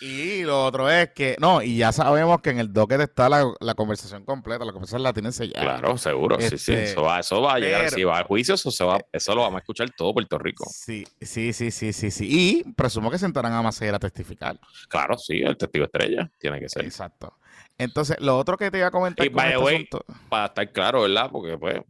[0.00, 3.52] Y lo otro es que, no, y ya sabemos que en el docket está la,
[3.60, 5.78] la conversación completa, la conversación la tienen sellada.
[5.78, 6.72] Claro, seguro, sí, sí.
[6.72, 8.98] Este, Eso va, eso va a llegar, pero- si va al juicio, eso, se va,
[9.12, 10.66] eso lo vamos a escuchar todo Puerto Rico.
[10.70, 12.26] Sí, sí, sí, sí, sí, sí.
[12.28, 14.58] Y presumo que sentarán a Macera a testificar.
[14.88, 16.84] Claro, sí, el testigo estrella tiene que ser.
[16.84, 17.38] Exacto.
[17.78, 20.70] Entonces, lo otro que te iba a comentar Y, con este way, asunto- Para estar
[20.72, 21.30] claro, ¿verdad?
[21.32, 21.80] Porque, pues,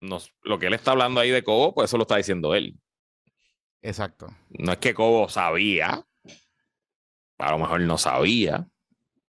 [0.00, 2.78] nos, lo que él está hablando ahí de Cobo, pues eso lo está diciendo él.
[3.82, 4.28] Exacto.
[4.50, 6.04] No es que Cobo sabía,
[7.38, 8.66] a lo mejor no sabía,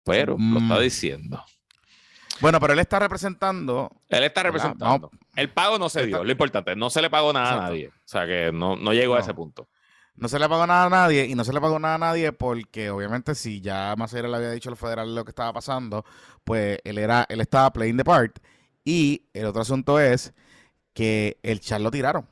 [0.03, 0.81] pero lo está Mm.
[0.81, 1.43] diciendo.
[2.41, 3.91] Bueno, pero él está representando.
[4.07, 5.11] Él está representando.
[5.35, 7.63] El pago no se dio, Está- lo importante, no se le pagó nada Exacto.
[7.63, 7.87] a nadie.
[7.89, 9.67] O sea que no, no llegó a ese punto.
[10.15, 12.33] No se le pagó nada a nadie y no se le pagó nada a nadie
[12.33, 16.03] porque obviamente si ya Macera le había dicho a los federales lo que estaba pasando,
[16.43, 18.37] pues él era, él estaba playing the part.
[18.83, 20.33] Y el otro asunto es
[20.93, 22.27] que el chat lo tiraron.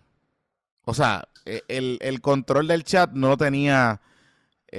[0.84, 4.02] O sea, e- el, el control del chat no lo tenía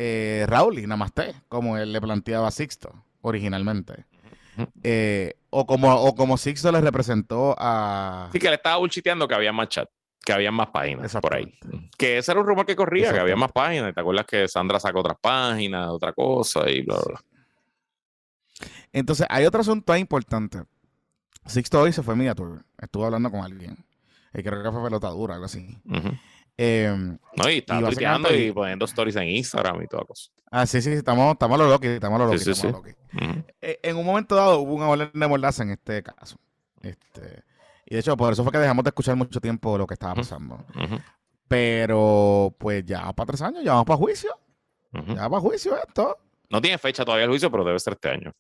[0.01, 4.07] eh, Raúl y Namaste, como él le planteaba a Sixto originalmente.
[4.83, 8.29] Eh, o, como, o como Sixto le representó a...
[8.33, 9.89] Sí, que le estaba bullshiteando que había más chat,
[10.25, 11.53] que había más páginas por ahí.
[11.97, 13.93] Que ese era un rumor que corría, que había más páginas.
[13.93, 17.21] ¿Te acuerdas que Sandra sacó otras páginas, otra cosa y bla, bla,
[18.93, 20.63] Entonces, hay otro asunto importante.
[21.45, 22.65] Sixto hoy se fue a tour.
[22.79, 23.85] Estuvo hablando con alguien.
[24.33, 25.77] Y creo que fue pelotadura, algo así.
[26.61, 30.29] Em, no, y está tuiteando y poniendo stories en Instagram y toda cosa.
[30.51, 32.83] Ah, sí, sí, estamos, estamos a lo loqui, estamos a lo loqui, estamos
[33.61, 36.37] eh, en un momento dado hubo una orden de mordaza en este caso.
[36.83, 37.45] Este,
[37.87, 40.17] y de hecho, por eso fue que dejamos de escuchar mucho tiempo lo que estaba
[40.17, 40.65] pasando.
[41.47, 44.37] Pero, pues ya para tres años, ya vamos para juicio.
[44.93, 46.19] Ya para juicio esto.
[46.51, 48.33] No tiene fecha todavía el juicio, pero debe ser este año.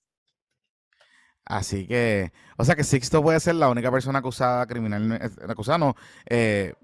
[1.44, 5.78] Así que, o sea que Sixto puede ser la única persona acusada criminalmente, eh, acusada
[5.78, 6.74] no, eh,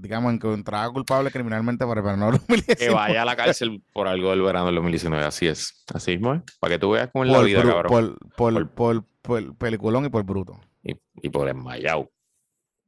[0.00, 2.76] digamos, encontrada culpable criminalmente por el verano del 2019.
[2.76, 5.84] Que vaya a la cárcel por algo del verano del 2019, así es.
[5.92, 6.42] Así mismo es.
[6.58, 8.16] Para que tú veas cómo es la vida, cabrón.
[8.36, 10.60] Por, por, por, peliculón y por bruto.
[10.82, 12.10] Y, y por enmayado.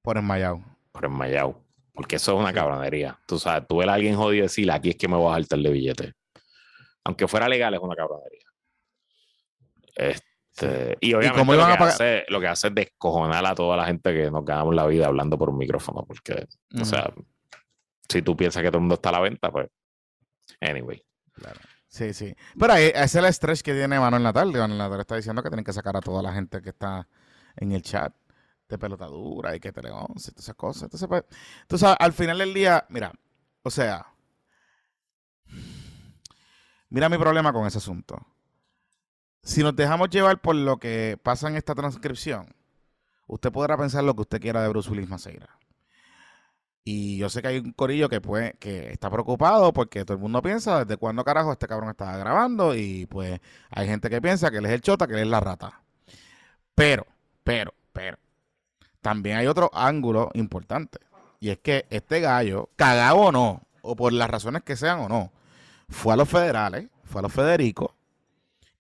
[0.03, 0.63] Por enmayado.
[0.93, 1.61] Por enmayado.
[1.95, 3.19] Porque eso es una cabronería.
[3.27, 5.59] Tú sabes, tú ves a alguien jodido decir, aquí es que me voy a saltar
[5.59, 6.13] de billete.
[7.05, 8.47] Aunque fuera legal, es una cabronería.
[9.95, 10.32] Este,
[11.01, 14.31] y obviamente lo, que hace, lo que hace es descojonar a toda la gente que
[14.31, 16.05] nos ganamos la vida hablando por un micrófono.
[16.07, 16.47] Porque,
[16.81, 17.13] o sea,
[18.09, 19.69] si tú piensas que todo el mundo está a la venta, pues,
[20.61, 21.03] anyway.
[21.33, 21.61] Claro.
[21.89, 22.35] Sí, sí.
[22.59, 24.51] Pero ese es el estrés que tiene Manuel Natal.
[24.53, 27.07] Manuel Natal está diciendo que tienen que sacar a toda la gente que está
[27.57, 28.15] en el chat
[28.69, 30.85] de pelotadura y que Tele y todas esas cosas.
[30.85, 31.25] Entonces, pues,
[31.63, 33.13] entonces, al final del día, mira,
[33.63, 34.07] o sea,
[36.89, 38.32] mira mi problema con ese asunto.
[39.45, 42.55] Si nos dejamos llevar por lo que pasa en esta transcripción,
[43.27, 45.59] usted podrá pensar lo que usted quiera de Bruce Willis Maceira.
[46.85, 50.23] Y yo sé que hay un corillo que puede, que está preocupado porque todo el
[50.23, 54.51] mundo piensa desde cuándo carajo este cabrón estaba grabando y pues hay gente que piensa
[54.51, 55.83] que él es el chota, que él es la rata.
[56.75, 57.07] Pero,
[57.43, 58.19] pero, pero,
[59.01, 61.01] también hay otro ángulo importante.
[61.41, 65.09] Y es que este gallo, cagado o no, o por las razones que sean o
[65.09, 65.33] no,
[65.89, 67.97] fue a los federales, fue a los Federico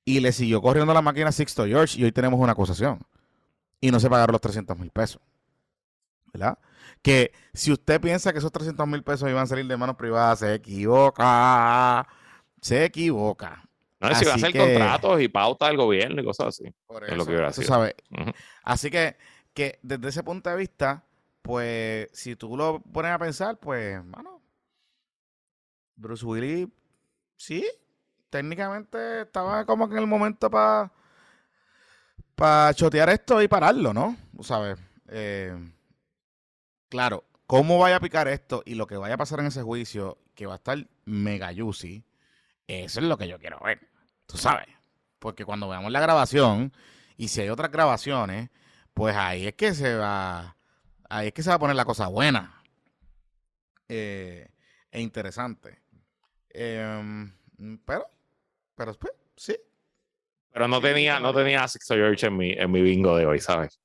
[0.04, 3.00] y le siguió corriendo la máquina Sixto George y hoy tenemos una acusación.
[3.80, 5.20] Y no se pagaron los 300 mil pesos.
[6.32, 6.58] ¿Verdad?
[7.02, 10.38] que si usted piensa que esos 300 mil pesos iban a salir de manos privadas,
[10.38, 12.06] se equivoca.
[12.60, 13.68] Se equivoca.
[14.00, 16.72] No, si va a hacer contratos y pautas del gobierno y cosas así.
[16.86, 17.94] Por eso, es lo que sabes.
[18.62, 19.16] Así que,
[19.52, 21.04] que desde ese punto de vista,
[21.42, 24.40] pues, si tú lo pones a pensar, pues, mano,
[25.96, 26.68] Bruce Willis,
[27.36, 27.64] sí,
[28.32, 30.90] técnicamente estaba como que en el momento para
[32.34, 34.16] para chotear esto y pararlo, ¿no?
[34.40, 34.78] ¿Sabes?
[35.08, 35.54] Eh,
[36.88, 40.18] claro, cómo vaya a picar esto y lo que vaya a pasar en ese juicio,
[40.34, 42.04] que va a estar mega juicy,
[42.66, 43.86] eso es lo que yo quiero ver.
[44.24, 44.66] Tú sabes.
[45.18, 46.72] Porque cuando veamos la grabación,
[47.18, 48.48] y si hay otras grabaciones,
[48.94, 50.56] pues ahí es que se va.
[51.10, 52.62] Ahí es que se va a poner la cosa buena.
[53.88, 54.48] Eh,
[54.90, 55.82] e interesante.
[56.48, 57.30] Em,
[57.84, 58.06] pero,
[58.84, 59.56] pero pues, sí.
[60.52, 63.80] Pero no tenía, no tenía Six George en mi, en mi bingo de hoy, ¿sabes?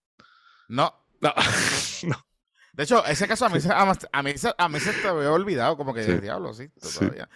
[0.68, 0.92] No.
[1.22, 1.34] No.
[2.08, 2.26] no.
[2.74, 3.86] De hecho, ese caso a mí, a
[4.24, 6.14] mí, a mí se te había olvidado, como que sí.
[6.18, 7.30] diablo, sí, todavía.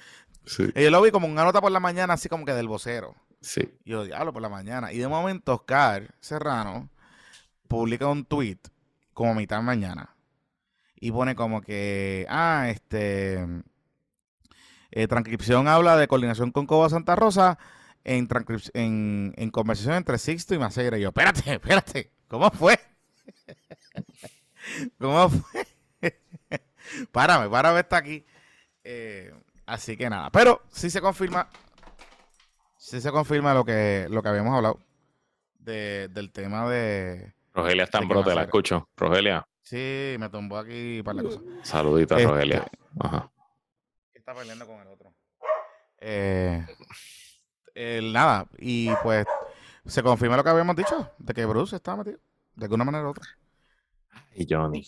[0.45, 0.71] Sí.
[0.76, 3.15] Y yo lo vi como una nota por la mañana, así como que del vocero.
[3.41, 3.71] Sí.
[3.86, 4.91] Y yo, diablo, por la mañana.
[4.91, 6.89] Y de momento, Oscar Serrano
[7.67, 8.60] publica un tweet
[9.13, 10.15] como a mitad de mañana.
[10.95, 13.47] Y pone como que, ah, este.
[14.91, 17.58] Eh, transcripción habla de coordinación con Coba Santa Rosa
[18.04, 18.27] en,
[18.73, 20.97] en, en conversación entre Sixto y Maceira.
[20.97, 22.77] Y yo, espérate, espérate, ¿cómo fue?
[24.99, 25.67] ¿Cómo fue?
[27.12, 28.25] párame, párame, está aquí.
[28.84, 29.34] Eh,
[29.65, 30.30] así que nada.
[30.30, 31.47] Pero sí se confirma.
[32.77, 34.80] Sí se confirma lo que, lo que habíamos hablado.
[35.60, 37.34] del tema de.
[37.54, 38.89] Rogelia está en brote, la escucho.
[38.97, 39.47] Rogelia.
[39.62, 41.39] Sí, me tumbó aquí para la cosa.
[41.63, 42.67] Saludita, este, Rogelia.
[42.99, 43.32] Ajá.
[44.31, 45.13] Está peleando con el otro.
[45.99, 46.65] Eh,
[48.01, 49.25] nada, y pues
[49.85, 52.17] se confirma lo que habíamos dicho, de que Bruce está metido,
[52.55, 53.25] de alguna manera u otra
[54.33, 54.85] y Johnny.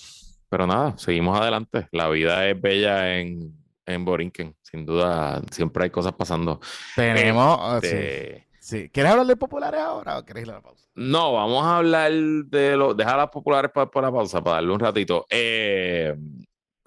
[0.47, 1.89] Pero nada, seguimos adelante.
[1.91, 3.53] La vida es bella en,
[3.85, 4.55] en Borinquen.
[4.61, 6.61] Sin duda, siempre hay cosas pasando.
[6.95, 7.57] Tenemos.
[7.59, 10.87] Ah, este, sí, ¿Quieres hablar de populares ahora o quieres ir a la pausa?
[10.95, 12.95] No, vamos a hablar de los.
[12.95, 15.25] Dejar las populares para, para, la pausa, para darle un ratito.
[15.29, 16.15] Eh,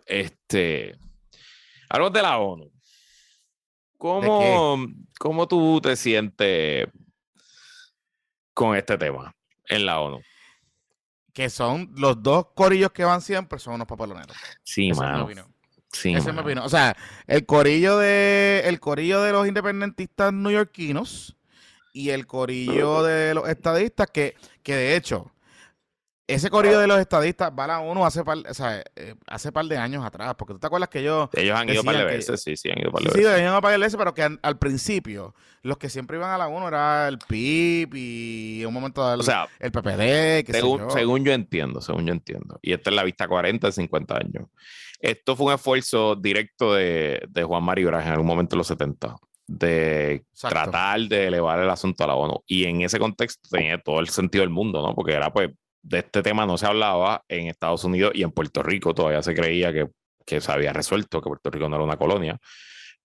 [0.07, 0.97] este.
[1.89, 2.71] Hablamos de la ONU.
[3.99, 4.79] ¿Cómo,
[5.19, 6.87] ¿Cómo tú te sientes
[8.53, 9.35] con este tema
[9.69, 10.21] en la ONU?
[11.33, 14.35] que son los dos corillos que van siempre, son unos papaloneros.
[14.63, 15.29] Sí, mano.
[15.93, 16.41] Sí, Ese es mi mano.
[16.41, 16.65] opinión.
[16.65, 16.97] O sea,
[17.27, 21.37] el corillo de el corillo de los independentistas neoyorquinos
[21.93, 25.31] y el corillo de los estadistas que, que de hecho
[26.29, 29.53] ese corillo de los estadistas va a la ONU hace par, o sea, eh, hace
[29.53, 32.01] par de años atrás, porque tú te acuerdas que yo Ellos han ido par de
[32.07, 33.35] que- veces, sí, sí, han ido par de Sí, sí, veces.
[33.37, 36.67] venían a pagarle ese, pero que al principio los que siempre iban a la ONU
[36.69, 40.91] era el PIB y en un momento dado el, O sea, el PPD, que según,
[40.91, 42.59] según yo entiendo, según yo entiendo.
[42.63, 44.49] Y esta es la vista 40 de 50 años.
[44.99, 48.67] Esto fue un esfuerzo directo de, de Juan Mario Braz en algún momento de los
[48.67, 49.15] 70,
[49.47, 50.55] de Exacto.
[50.55, 52.43] tratar de elevar el asunto a la ONU.
[52.47, 54.95] Y en ese contexto tenía todo el sentido del mundo, ¿no?
[54.95, 55.51] Porque era pues,
[55.87, 59.35] de este tema no se hablaba en Estados Unidos y en Puerto Rico todavía se
[59.35, 59.89] creía que,
[60.27, 62.39] que se había resuelto, que Puerto Rico no era una colonia.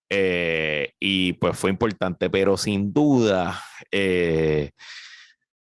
[0.09, 4.71] Eh, y pues fue importante, pero sin duda, eh,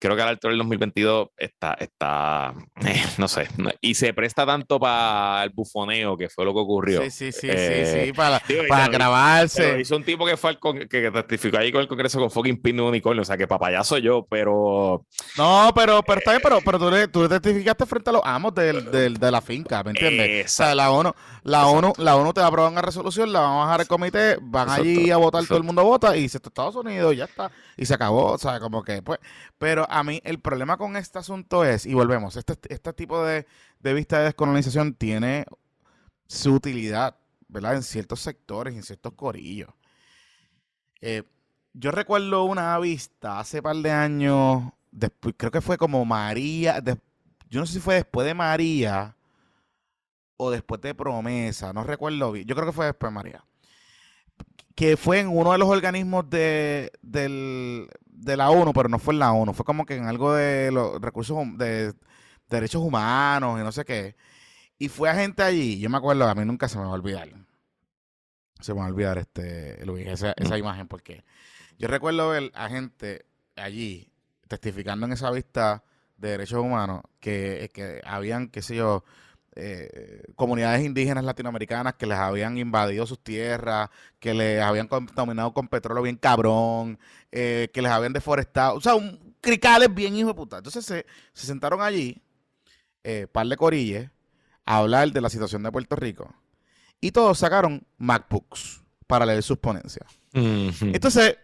[0.02, 3.48] creo que a la altura del 2022 está, está eh, no sé,
[3.80, 7.02] y se presta tanto para el bufoneo, que fue lo que ocurrió.
[7.04, 9.80] Sí, sí, sí, Eh, sí, sí, para, para grabarse.
[9.80, 12.62] hizo un tipo que fue al con- que testificó ahí con el Congreso con fucking
[12.62, 15.06] pin de unicornio, o sea que papayazo yo, pero
[15.38, 18.54] No, pero, pero está bien, pero, pero tú, le- tú testificaste frente a los amos
[18.56, 20.46] del, del- de la finca, ¿me entiendes?
[20.46, 21.12] O sea, la ONU,
[21.44, 21.78] la Exacto.
[21.78, 24.38] ONU, la ONU te va a aprobar una resolución, la van a bajar al comité,
[24.42, 25.58] van Exacto, allí a votar, todo exacto.
[25.58, 28.60] el mundo vota y se está Estados Unidos, ya está, y se acabó, o sea,
[28.60, 29.20] como que, pues,
[29.58, 33.46] pero a mí el problema con este asunto es, y volvemos, este, este tipo de,
[33.80, 35.46] de vista de descolonización tiene
[36.28, 37.18] su utilidad,
[37.50, 37.76] ¿verdad?
[37.76, 39.70] En ciertos sectores, en ciertos corillos.
[41.02, 41.24] Eh,
[41.74, 46.82] yo recuerdo una vista hace par de años, después, creo que fue como María,
[47.50, 49.16] yo no sé si fue después de María
[50.38, 53.46] o después de Promesa, no recuerdo bien, yo creo que fue después de María,
[54.76, 57.90] que fue en uno de los organismos de, del-
[58.22, 60.72] de la ONU, pero no fue en la ONU, fue como que en algo de
[60.72, 61.94] los recursos de,
[62.50, 64.16] derechos humanos y no sé qué,
[64.78, 66.94] y fue a gente allí, yo me acuerdo, a mí nunca se me va a
[66.94, 67.30] olvidar,
[68.60, 70.60] se me va a olvidar este, Luis, esa, esa Mm.
[70.60, 71.24] imagen, porque
[71.78, 74.12] yo recuerdo ver a gente allí
[74.48, 75.84] testificando en esa vista
[76.18, 79.04] de derechos humanos que, que habían, qué sé yo,
[79.56, 85.68] eh, comunidades indígenas latinoamericanas que les habían invadido sus tierras, que les habían contaminado con
[85.68, 86.98] petróleo bien cabrón,
[87.32, 90.58] eh, que les habían deforestado, o sea, un cricales bien hijo de puta.
[90.58, 92.22] Entonces se, se sentaron allí,
[93.04, 94.10] eh, par de corilles,
[94.66, 96.34] a hablar de la situación de Puerto Rico.
[97.02, 100.08] Y todos sacaron MacBooks para leer sus ponencias.
[100.34, 101.38] Entonces,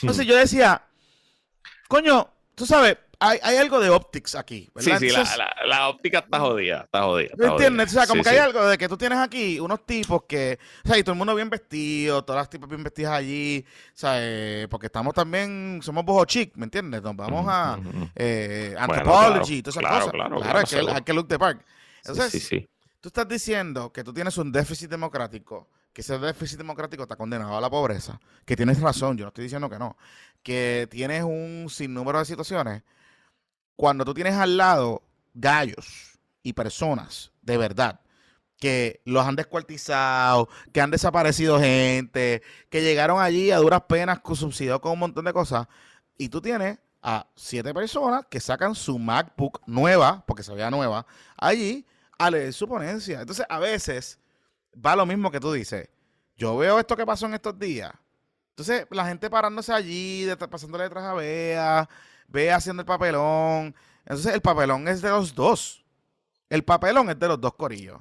[0.00, 0.82] entonces yo decía,
[1.88, 4.98] coño, tú sabes, hay, hay algo de optics aquí, Sí, ¿verdad?
[5.00, 7.30] sí, la, Entonces, la- la óptica está jodida, está jodida.
[7.36, 7.88] ¿Me está entiendes?
[7.88, 8.36] O sea, como Sí, que sí.
[8.36, 11.18] hay algo de que tú tienes aquí unos tipos que, o sea, y todo el
[11.18, 15.80] mundo bien vestido, todas las tipas bien vestidas allí, o sea, eh, porque estamos también,
[15.82, 17.02] somos boho chic, ¿me entiendes?
[17.02, 17.78] Nos vamos a
[18.14, 20.12] eh, Bueno, anthropology y todas esas claro, cosas.
[20.12, 21.60] claro, Claro, claro, hay, que, hay que look the park.
[21.64, 22.68] Sí, Entonces, sí, sí.
[23.00, 27.56] tú estás diciendo que tú tienes un déficit democrático, que ese déficit democrático está condenado
[27.56, 29.96] a la pobreza, que tienes razón, yo no estoy diciendo que no,
[30.42, 32.82] que tienes un sinnúmero de situaciones,
[33.76, 35.02] cuando tú tienes al lado
[35.34, 38.00] gallos y personas de verdad
[38.58, 44.80] que los han descuartizado, que han desaparecido gente, que llegaron allí a duras penas subsidiados
[44.80, 45.66] con un montón de cosas,
[46.16, 51.06] y tú tienes a siete personas que sacan su MacBook nueva, porque se veía nueva,
[51.36, 51.86] allí
[52.18, 53.20] a leer su ponencia.
[53.20, 54.18] Entonces, a veces
[54.74, 55.88] va lo mismo que tú dices.
[56.36, 57.92] Yo veo esto que pasó en estos días.
[58.50, 61.88] Entonces, la gente parándose allí, de- pasándole detrás a Bea,
[62.28, 63.74] Bea haciendo el papelón.
[64.04, 65.84] Entonces, el papelón es de los dos.
[66.48, 68.00] El papelón es de los dos corillos.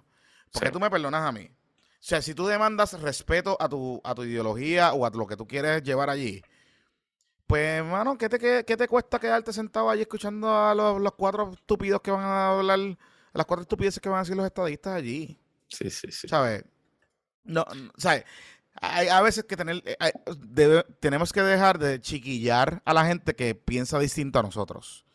[0.51, 0.73] Porque Sí.
[0.73, 1.45] tú me perdonas a mí.
[1.45, 5.35] O sea, si tú demandas respeto a tu, a tu ideología o a lo que
[5.35, 6.43] tú quieres llevar allí,
[7.47, 11.13] pues, hermano, ¿qué te, qué, qué te cuesta quedarte sentado allí escuchando a los, los
[11.13, 14.45] cuatro estúpidos que van a hablar, a las cuatro estupideces que van a decir los
[14.45, 15.39] estadistas allí?
[15.67, 16.27] Sí, sí, sí.
[16.27, 16.63] ¿Sabes?
[17.43, 18.25] No, no, ¿sabes?
[18.81, 20.11] Hay a veces que tener, eh, hay-
[20.99, 25.05] tenemos que dejar de chiquillar a la gente que piensa distinto a nosotros.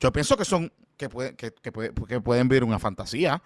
[0.00, 3.42] Yo pienso que son, que, puede- que, que que pueden vivir una fantasía,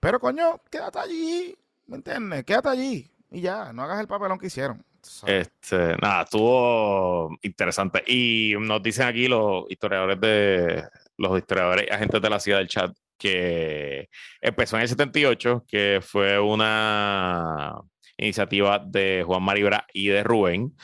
[0.00, 1.56] pero coño, quédate allí,
[1.86, 2.44] ¿me entiendes?
[2.44, 4.84] Quédate allí y ya, no hagas el papelón que hicieron.
[5.26, 8.02] Este, nada, estuvo interesante.
[8.08, 10.84] Y nos dicen aquí los historiadores de
[11.16, 14.08] los historiadores y agentes de la ciudad del chat que
[14.40, 17.72] empezó en el 78, que fue una
[18.18, 20.74] iniciativa de Juan Maribra y de Rubén,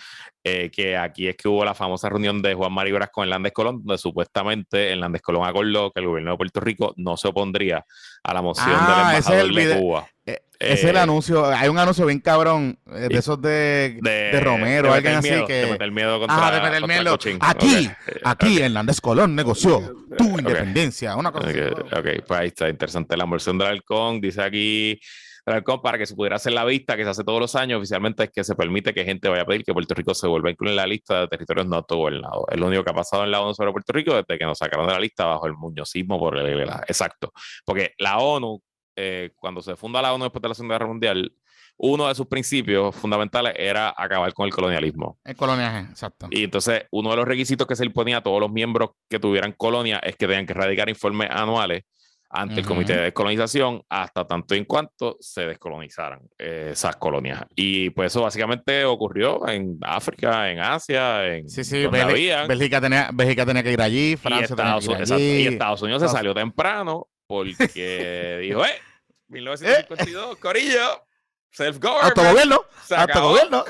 [0.44, 3.82] eh, que aquí es que hubo la famosa reunión de Juan Maribras con Hernández Colón,
[3.84, 7.84] donde supuestamente Hernández Colón acordó que el gobierno de Puerto Rico no se opondría
[8.24, 10.08] a la moción Ah, del ese es el embajador de Cuba.
[10.26, 14.10] Eh, es el eh, anuncio, hay un anuncio bien cabrón eh, de esos de, de,
[14.10, 15.54] de Romero, de alguien meter así miedo, que...
[15.54, 17.18] de meter miedo contra, Ah, de meter miedo.
[17.40, 17.90] Aquí,
[18.24, 21.58] Aquí ok, Hernández Colón negoció tu independencia, una cosa así.
[21.60, 23.16] Ok, ok, pues ahí está, interesante.
[23.16, 25.00] La versión del halcón dice aquí,
[25.44, 28.30] para que se pudiera hacer la vista que se hace todos los años, oficialmente es
[28.30, 30.70] que se permite que gente vaya a pedir que Puerto Rico se vuelva a incluir
[30.70, 32.44] en la lista de territorios no autogobernados.
[32.50, 34.58] Es lo único que ha pasado en la ONU sobre Puerto Rico desde que nos
[34.58, 37.32] sacaron de la lista bajo el muñozismo por el, exacto.
[37.64, 38.62] Porque la ONU,
[38.96, 41.32] eh, cuando se funda la ONU después de la Segunda Guerra Mundial,
[41.78, 45.18] uno de sus principios fundamentales era acabar con el colonialismo.
[45.24, 46.28] El coloniaje, exacto.
[46.30, 49.18] Y entonces, uno de los requisitos que se le ponía a todos los miembros que
[49.18, 51.82] tuvieran colonia es que tenían que radicar informes anuales
[52.32, 57.44] ante el Comité de Descolonización hasta tanto en cuanto se descolonizaran eh, esas colonias.
[57.54, 63.44] Y pues eso básicamente ocurrió en África, en Asia, en sí, sí, Bélgica, tenía, Bélgica
[63.44, 65.42] tenía que ir allí, Francia tenía que ir allí.
[65.42, 68.80] y Estados Unidos se salió temprano porque dijo, eh,
[69.28, 71.06] 1952, Corillo,
[71.50, 72.18] self-government.
[72.18, 72.64] Autogobierno.
[72.90, 73.64] Autogobierno.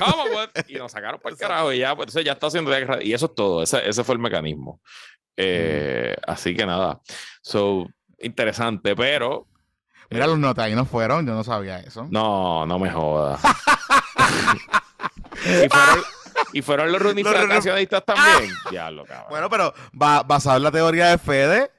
[0.69, 2.73] Y nos sacaron por el carajo y ya, pues ya está haciendo.
[3.01, 3.63] Y eso es todo.
[3.63, 4.81] Ese, ese fue el mecanismo.
[5.37, 7.01] Eh, así que nada.
[7.43, 7.87] So,
[8.23, 9.47] interesante, pero.
[10.11, 10.55] Mira, los no
[10.85, 12.07] fueron, yo no sabía eso.
[12.11, 13.41] No, no me jodas.
[15.47, 16.05] y, fueron,
[16.53, 18.51] y fueron los reunificacionistas también.
[18.71, 19.27] Diablo, cabrón.
[19.31, 21.71] Bueno, pero basado en la teoría de Fede,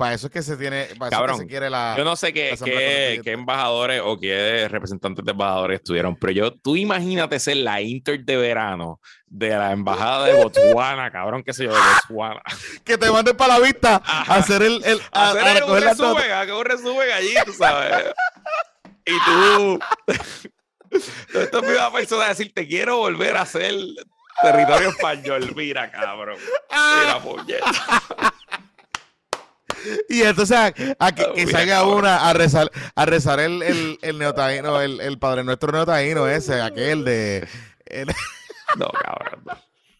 [0.00, 1.94] para eso es que se tiene, para eso que se quiere la.
[1.96, 6.54] Yo no sé qué, qué, qué, embajadores o qué representantes de embajadores estuvieron, pero yo,
[6.54, 11.64] tú imagínate ser la Inter de verano de la embajada de Botswana, cabrón, qué sé
[11.64, 12.40] yo, de Botswana.
[12.84, 14.82] que te manden para la vista a hacer el.
[14.84, 18.06] el a, hacer a un resumen, a que un resumen allí, tú sabes.
[19.04, 19.80] y tú.
[21.38, 23.74] Esto me iba a persona a decir, te quiero volver a hacer
[24.40, 25.52] territorio español.
[25.54, 26.38] Mira, cabrón.
[26.70, 27.70] Mira, puñeta.
[30.08, 35.00] Y entonces a, que, salga una a rezar, a rezar el, el, el neotaíno, el,
[35.00, 37.48] el, padre nuestro neotaíno ese, aquel de.
[38.78, 39.42] No, cabrón.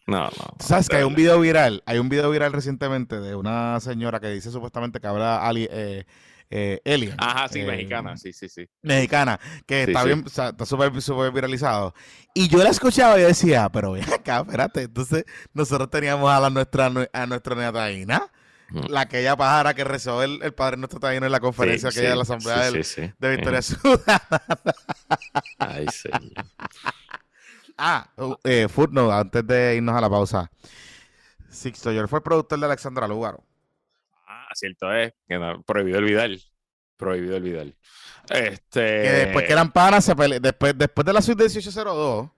[0.07, 0.55] No, no.
[0.59, 1.83] ¿Sabes que hay un video viral?
[1.85, 6.05] Hay un video viral recientemente de una señora que dice supuestamente que habla ali, eh,
[6.49, 7.15] eh, Alien.
[7.17, 8.67] Ajá, sí, eh, mexicana, sí, sí, sí.
[8.81, 11.93] Mexicana, que está bien, está súper super viralizado.
[12.33, 16.49] Y yo la escuchaba y decía, pero ven acá, espérate, entonces nosotros teníamos a la
[16.49, 18.29] nuestra a nuestra neotaína
[18.89, 21.99] la que ella pájara que rezó el, el Padre Nuestro también en la conferencia que
[21.99, 24.21] ella de la Asamblea de Victoria Ciudadana.
[25.59, 26.45] Ay, señor.
[27.77, 30.51] ah, uh, eh, footnote, antes de irnos a la pausa.
[31.49, 33.43] Sixto yo fue el productor de Alexandra Lugaro.
[34.27, 36.41] Ah, cierto es, que no, prohibido el Vidal.
[36.95, 37.75] Prohibido el Vidal.
[38.29, 38.79] Este...
[38.79, 42.29] Que después que eran panas, se después, después de la suite 1802,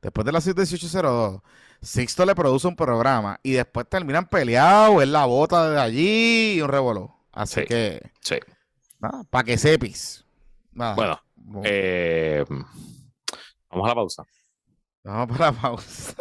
[0.00, 1.42] después de la suite 1802,
[1.82, 6.62] Sixto le produce un programa y después terminan peleados, él la bota de allí y
[6.62, 7.16] un revoló.
[7.32, 8.00] Así que.
[8.20, 8.36] Sí.
[9.30, 10.24] Para que sepis.
[10.70, 11.20] Bueno.
[11.64, 12.44] Eh,
[13.68, 14.24] vamos a la pausa.
[15.02, 16.14] Vamos para la pausa.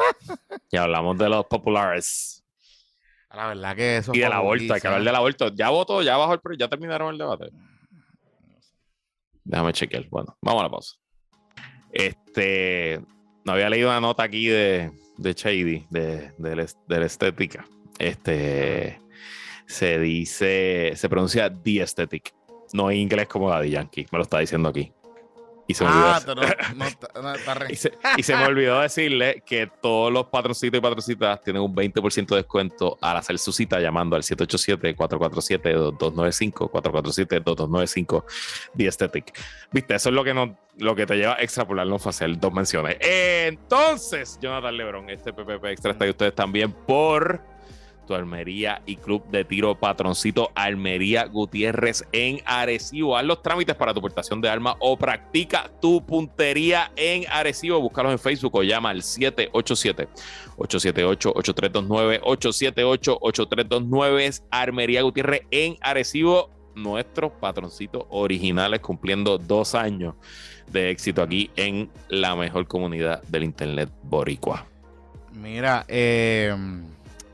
[0.72, 2.44] y hablamos de los populares.
[3.30, 4.14] La verdad que eso.
[4.16, 5.50] Y del aborto, hay que hablar del aborto.
[5.50, 7.52] Ya votó, ya bajó el ya terminaron el debate.
[9.44, 10.10] Déjame chequear.
[10.10, 10.96] Bueno, vamos a la pausa.
[11.92, 13.00] Este.
[13.46, 16.32] No había leído una nota aquí de, de Shady, de,
[16.88, 17.66] la estética.
[18.00, 19.00] Este
[19.66, 22.34] se dice, se pronuncia The Aesthetic.
[22.74, 24.92] No en inglés como Daddy Yankee, me lo está diciendo aquí.
[25.68, 26.12] Y se, me olvidó
[28.18, 32.36] y, se, me olvidó decirle que todos los patroncitos y patrocitas tienen un 20% de
[32.38, 38.24] descuento al hacer su cita llamando al 787-447-2295, 447-2295,
[38.76, 39.40] The Aesthetic.
[39.72, 42.98] Viste, eso es lo que, no, lo que te lleva a extrapolarnos hacer dos menciones.
[43.00, 47.42] Entonces, Jonathan Lebron, este PPP Extra está ahí ustedes también por
[48.10, 53.18] Almería y Club de Tiro Patroncito Almería Gutiérrez en Arecibo.
[53.18, 57.80] Haz los trámites para tu portación de armas o practica tu puntería en Arecibo.
[57.80, 60.10] Búscalos en Facebook o llama al 787
[60.58, 66.50] 878 8329 878 8329 es Armería Gutiérrez en Arecibo.
[66.74, 70.16] Nuestros patroncitos originales cumpliendo dos años
[70.72, 74.66] de éxito aquí en la mejor comunidad del Internet Boricua.
[75.34, 76.56] Mira, eh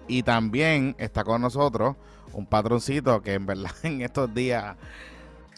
[0.08, 1.96] y también está con nosotros
[2.34, 4.76] un patroncito que en verdad en estos días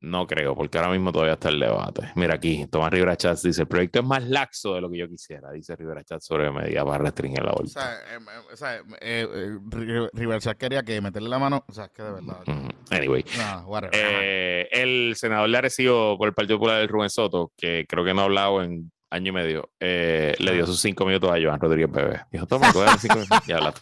[0.00, 2.10] no creo, porque ahora mismo todavía está el debate.
[2.14, 5.08] Mira aquí, Tomás Rivera Chats dice: el proyecto es más laxo de lo que yo
[5.08, 7.68] quisiera, dice Rivera Chats sobre medidas para restringir el O aborto.
[7.70, 9.26] sea, eh, eh, o sea, eh, eh,
[9.70, 11.64] Ri- Riverchat quería que meterle la mano.
[11.68, 12.42] O sea, es que de verdad.
[12.90, 13.80] Anyway, No.
[13.92, 18.04] Eh, el senador le ha recibido por el Partido Popular del Rubén Soto, que creo
[18.04, 21.40] que no ha hablado en año y medio, eh, le dio sus cinco minutos a
[21.40, 22.20] Joan Rodríguez Bebé.
[22.30, 23.38] Dijo, toma, los cinco minutos.
[23.46, 23.74] Ya habla.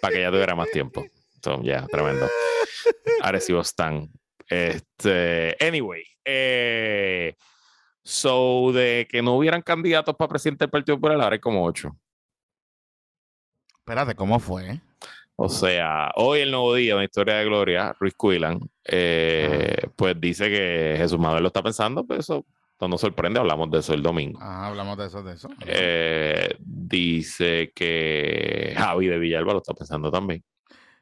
[0.00, 1.04] Para que ya tuviera más tiempo.
[1.42, 2.28] So, ya, tremendo.
[3.22, 4.08] Arecibo Stan.
[4.48, 7.36] Este, anyway, eh,
[8.02, 11.96] so de que no hubieran candidatos para presidente del Partido Popular, ahora hay como ocho.
[13.78, 14.80] Espérate, ¿cómo fue?
[15.36, 20.50] O sea, hoy el nuevo día, una historia de gloria, Ruiz Cuilan, eh, pues dice
[20.50, 22.44] que Jesús Manuel lo está pensando, pero eso
[22.80, 24.40] no nos sorprende, hablamos de eso el domingo.
[24.40, 25.48] Ajá, hablamos de eso, de eso.
[25.66, 30.42] Eh, dice que Javi de Villalba lo está pensando también.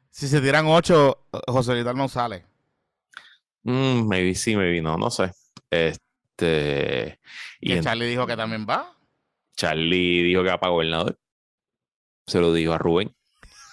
[0.09, 2.45] Si se tiran ocho, José Luis no sale.
[3.67, 5.29] Mm, maybe sí, maybe no, no sé.
[5.69, 7.19] Este,
[7.59, 8.97] y Que Charlie dijo que también va.
[9.57, 11.19] Charlie dijo que va para gobernador.
[12.25, 13.13] Se lo dijo a Rubén.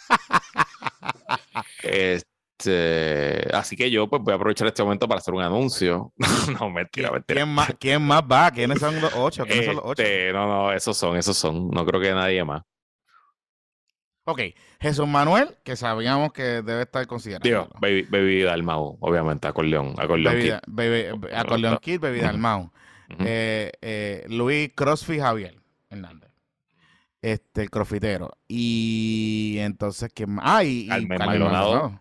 [1.85, 6.13] Este, así que yo pues voy a aprovechar este momento para hacer un anuncio.
[6.59, 7.41] no, mentira, ¿Quién, mentira.
[7.41, 8.51] quién más, ¿Quién más va?
[8.51, 9.45] ¿Quiénes son los ocho?
[9.45, 10.03] ¿Quiénes son los ocho?
[10.03, 11.69] Este, no, no, esos son, esos son.
[11.71, 12.63] No creo que nadie más.
[14.27, 14.41] Ok,
[14.81, 17.69] Jesús Manuel, que sabíamos que debe estar Digo, considerado.
[17.79, 20.55] Baby, baby Dalmau, obviamente, acordeón, acordeón Baby, Kid.
[20.67, 22.21] Baby- Acordeón Kid, Baby.
[22.21, 22.63] Dalmau.
[23.11, 23.19] Ujú.
[23.27, 25.61] Eh, eh, Luis Crossfit Javier
[25.91, 26.31] Hernández.
[27.21, 28.37] Este, el crofitero.
[28.49, 30.45] Y entonces, ¿quién más?
[30.47, 32.01] Ah, y, y Carmen Maldonado.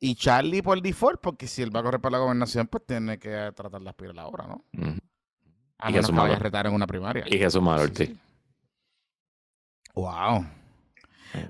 [0.00, 3.18] Y Charlie por default, porque si él va a correr para la gobernación, pues tiene
[3.18, 4.64] que tratar de aspirar ahora, ¿no?
[4.74, 4.98] Ujú.
[5.78, 7.24] A Y menos Jesús que vaya a retar en una primaria.
[7.26, 8.12] Y Jesús Manuel, Sí, sí.
[8.14, 8.20] sí.
[9.94, 10.44] Wow.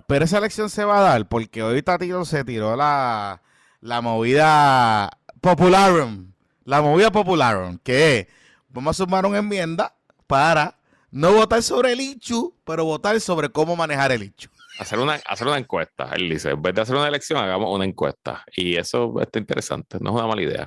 [0.06, 3.42] Pero esa elección se va a dar porque hoy Tatito se tiró la,
[3.80, 5.10] la movida
[5.40, 6.32] popularum.
[6.64, 8.28] La movida popularum, que
[8.70, 9.94] vamos a sumar una enmienda
[10.26, 10.78] para
[11.10, 14.48] no votar sobre el Ichu, pero votar sobre cómo manejar el Ichu.
[14.78, 16.10] Hacer una, hacer una encuesta.
[16.14, 18.42] Él dice, en vez de hacer una elección, hagamos una encuesta.
[18.56, 20.66] Y eso está interesante, no es una mala idea.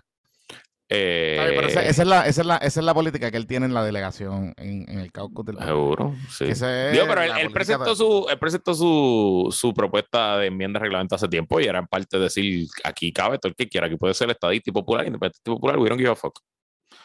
[0.90, 3.46] Eh, pero esa, esa es la, esa, es la, esa es la política que él
[3.46, 6.46] tiene en la delegación, en, en el caucus del Seguro, sí.
[6.46, 11.16] Digo, pero él, presentó, de- su, él presentó su, su propuesta de enmienda de reglamento
[11.16, 14.14] hace tiempo y era en parte decir, aquí cabe todo el que quiera, aquí puede
[14.14, 16.40] ser estadista y popular, independiente y popular, we don't give a fuck.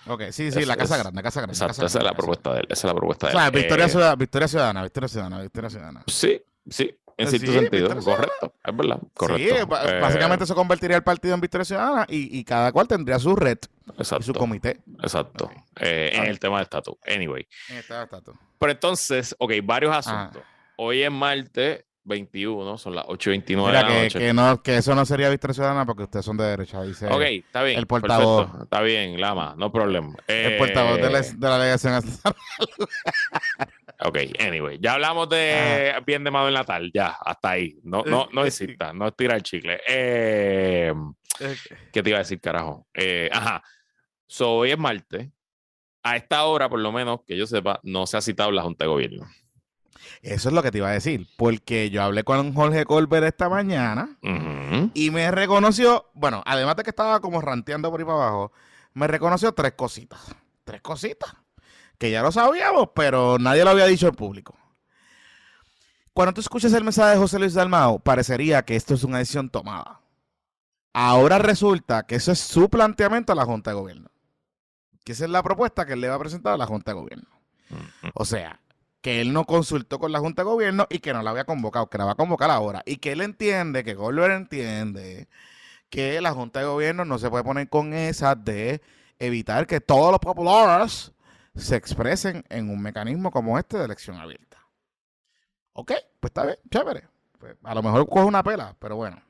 [0.06, 1.54] Ok, sí, sí, Es- la Casa es- Grande, la Casa Grande.
[1.54, 3.38] Exacto, Casa esa es la propuesta de él, esa es la propuesta de él.
[3.38, 6.02] sea, victoria, Eh, ciudadana, victoria ciudadana, victoria ciudadana, victoria ciudadana.
[6.06, 9.54] Sí, sí, en Eh, cierto sí, sentido, correcto, es verdad, correcto.
[9.54, 9.64] Sí, Eh,
[10.00, 13.58] básicamente se convertiría el partido en Victoria Ciudadana y, y cada cual tendría su red
[13.62, 14.80] y su Exacto, comité.
[15.02, 15.44] exacto.
[15.46, 15.52] Ok.
[15.80, 16.26] Eh, en Ah.
[16.26, 16.94] el tema de estatus.
[17.06, 17.46] Anyway.
[17.70, 18.34] En este estatus.
[18.58, 19.98] Pero entonces, ok, varios Ah.
[19.98, 20.42] asuntos.
[20.76, 24.18] Hoy es martes 21, son las 8 y 29 Mira, de la que, noche.
[24.18, 27.20] que, no, que eso no sería Victoria Ciudadana porque ustedes son de derecha, dice Ok,
[27.22, 27.78] está bien.
[27.78, 28.42] el portavoz.
[28.46, 30.12] perfecto, Está bien, Lama, no problema.
[30.26, 32.02] el portavoz de la, Eh, de la delegación.
[34.04, 36.00] Ok, anyway, ya hablamos de Ah.
[36.04, 37.78] bien de Mabel Natal, ya, hasta ahí.
[37.84, 39.80] No, no, no insista, no estira el chicle.
[39.88, 40.92] Eh,
[41.92, 42.86] ¿Qué te iba a decir, carajo?
[42.94, 43.62] Eh, ajá.
[44.26, 45.28] So, hoy es martes.
[46.02, 48.84] A esta hora, por lo menos, que yo sepa, no se ha citado la Junta
[48.84, 49.24] de Gobierno.
[50.20, 53.48] Eso es lo que te iba a decir, porque yo hablé con Jorge Colbert esta
[53.48, 54.90] mañana Ujú.
[54.94, 58.52] y me reconoció, bueno, además de que estaba como ranteando por ahí para abajo,
[58.94, 60.20] me reconoció tres cositas.
[60.64, 61.32] Tres cositas.
[62.02, 64.56] Que ya lo sabíamos, pero nadie lo había dicho en público.
[66.12, 69.48] Cuando tú escuchas el mensaje de José Luis Dalmao, parecería que esto es una decisión
[69.48, 70.00] tomada.
[70.92, 74.10] Ahora resulta que eso es su planteamiento a la Junta de Gobierno.
[75.04, 76.98] Que esa es la propuesta que él le va a presentar a la Junta de
[76.98, 77.28] Gobierno.
[77.70, 78.10] Ujú.
[78.14, 78.58] O sea,
[79.00, 81.88] que él no consultó con la Junta de Gobierno y que no la había convocado,
[81.88, 82.82] que la va a convocar ahora.
[82.84, 85.28] Y que él entiende, que Goldberg entiende,
[85.88, 88.82] que la Junta de Gobierno no se puede poner con esa de
[89.20, 91.12] evitar que todos los populares
[91.54, 94.58] se expresen en un mecanismo como este de elección abierta.
[95.74, 97.08] Ok, pues está bien, chévere.
[97.38, 99.22] Pues, a lo mejor coge una pela, pero bueno.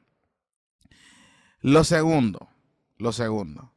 [1.60, 2.48] Lo segundo,
[2.98, 3.72] lo segundo,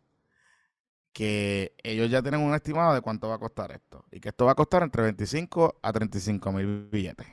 [1.13, 4.05] que ellos ya tienen un estimado de cuánto va a costar esto.
[4.11, 7.27] Y que esto va a costar entre 25 a 35 mil billetes.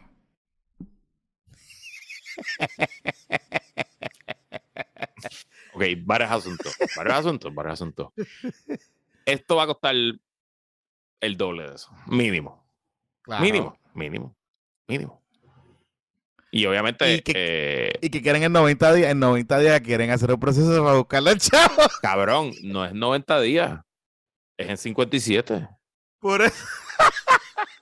[5.75, 8.13] Ok, varios asuntos, varios asuntos, varios asuntos.
[9.25, 9.95] Esto va a costar
[11.23, 12.63] el doble de eso, mínimo,
[13.23, 13.43] Claro.
[13.43, 14.37] mínimo, mínimo,
[14.87, 15.23] mínimo.
[16.51, 17.15] Y obviamente.
[17.15, 20.39] Y que- eh, Y que quieren en 90 días, en 90 días quieren hacer un
[20.39, 21.77] proceso para buscarle al chavo.
[22.03, 23.81] cabrón, no es 90 días.
[24.59, 25.67] Es en 57.
[26.19, 26.63] Por eso.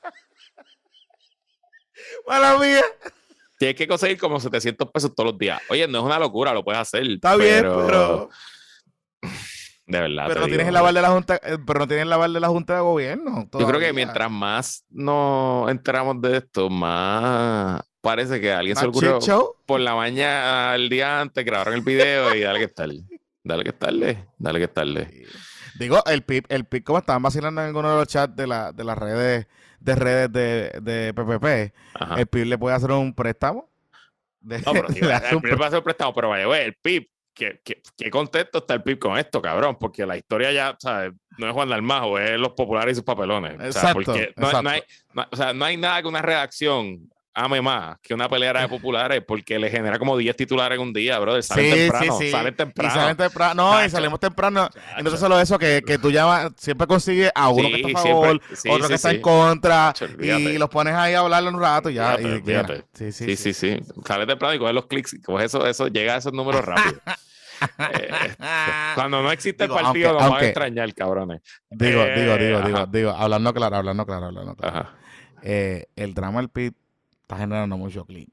[2.27, 2.83] Mala mía.
[3.59, 5.61] Tienes que conseguir como 700 pesos todos los días.
[5.69, 7.03] Oye, no es una locura, lo puedes hacer.
[7.11, 8.31] Está bien, pero,
[9.91, 10.25] De verdad.
[10.29, 12.33] pero no tienes digo, el aval de la Junta, eh, pero no tienes el aval
[12.33, 13.49] de la Junta de Gobierno.
[13.53, 18.83] Yo creo que mientras más nos enteramos de esto, más parece que a alguien se
[18.85, 19.55] le ocurrió shit show.
[19.67, 23.03] por la mañana, el día antes, grabaron el video y dale que es tarde.
[23.43, 25.27] Dale que es tarde, dale que es tarde.
[25.79, 28.71] Digo, el PIB, el PIB, como estaban vacilando en alguno de los chats de, la,
[28.73, 29.47] de las redes
[29.81, 32.21] de redes de, de PPP, Ajá.
[32.21, 33.69] el PIB le puede hacer un préstamo.
[34.41, 36.65] De- No, pero sí, le el un PIB va a ser prestado, pero vaya, güey,
[36.67, 39.77] el PIB, ¿qué, qué, qué contento está el PIB con esto, cabrón?
[39.79, 41.13] Porque la historia ya, ¿sabes?
[41.39, 43.55] No es Juan Dalmajo, es los populares y sus papelones.
[43.55, 44.63] O sea, Exacto, porque no, exacto.
[44.63, 44.83] no hay,
[45.15, 48.69] no- o sea, no hay nada que una redacción ame más que una pelea de
[48.69, 51.43] populares porque le genera como 10 titulares en un día, brother.
[51.43, 52.31] Salen Sí, temprano, sí, sí.
[52.31, 52.91] salen temprano.
[52.91, 53.55] Y salen temprano.
[53.73, 54.69] No, y salimos temprano.
[54.69, 54.81] Chacho.
[54.99, 58.03] Y no solo eso, que, que tú llamas, siempre consigues a uno que está a
[58.03, 61.95] favor, otro que está en contra, y los pones ahí a hablarle un rato y
[61.95, 62.19] ya.
[62.21, 62.43] Y.
[62.95, 63.81] Sí, sí, Sí, sí, sí.
[64.07, 65.15] Sale temprano y coge los clics.
[65.15, 67.01] y coge eso, eso, llega a esos números rápido.
[67.79, 68.11] Eh,
[68.95, 71.43] cuando no existe Digo, el partido, aunque- nos van a extrañar, cabrones.
[71.69, 72.87] Digo, Eh, digo, digo, digo, ajá.
[72.91, 74.89] digo, hablando claro, hablando claro, hablando claro.
[75.43, 76.73] Eh, el drama del PIB
[77.31, 78.29] está generando mucho clic.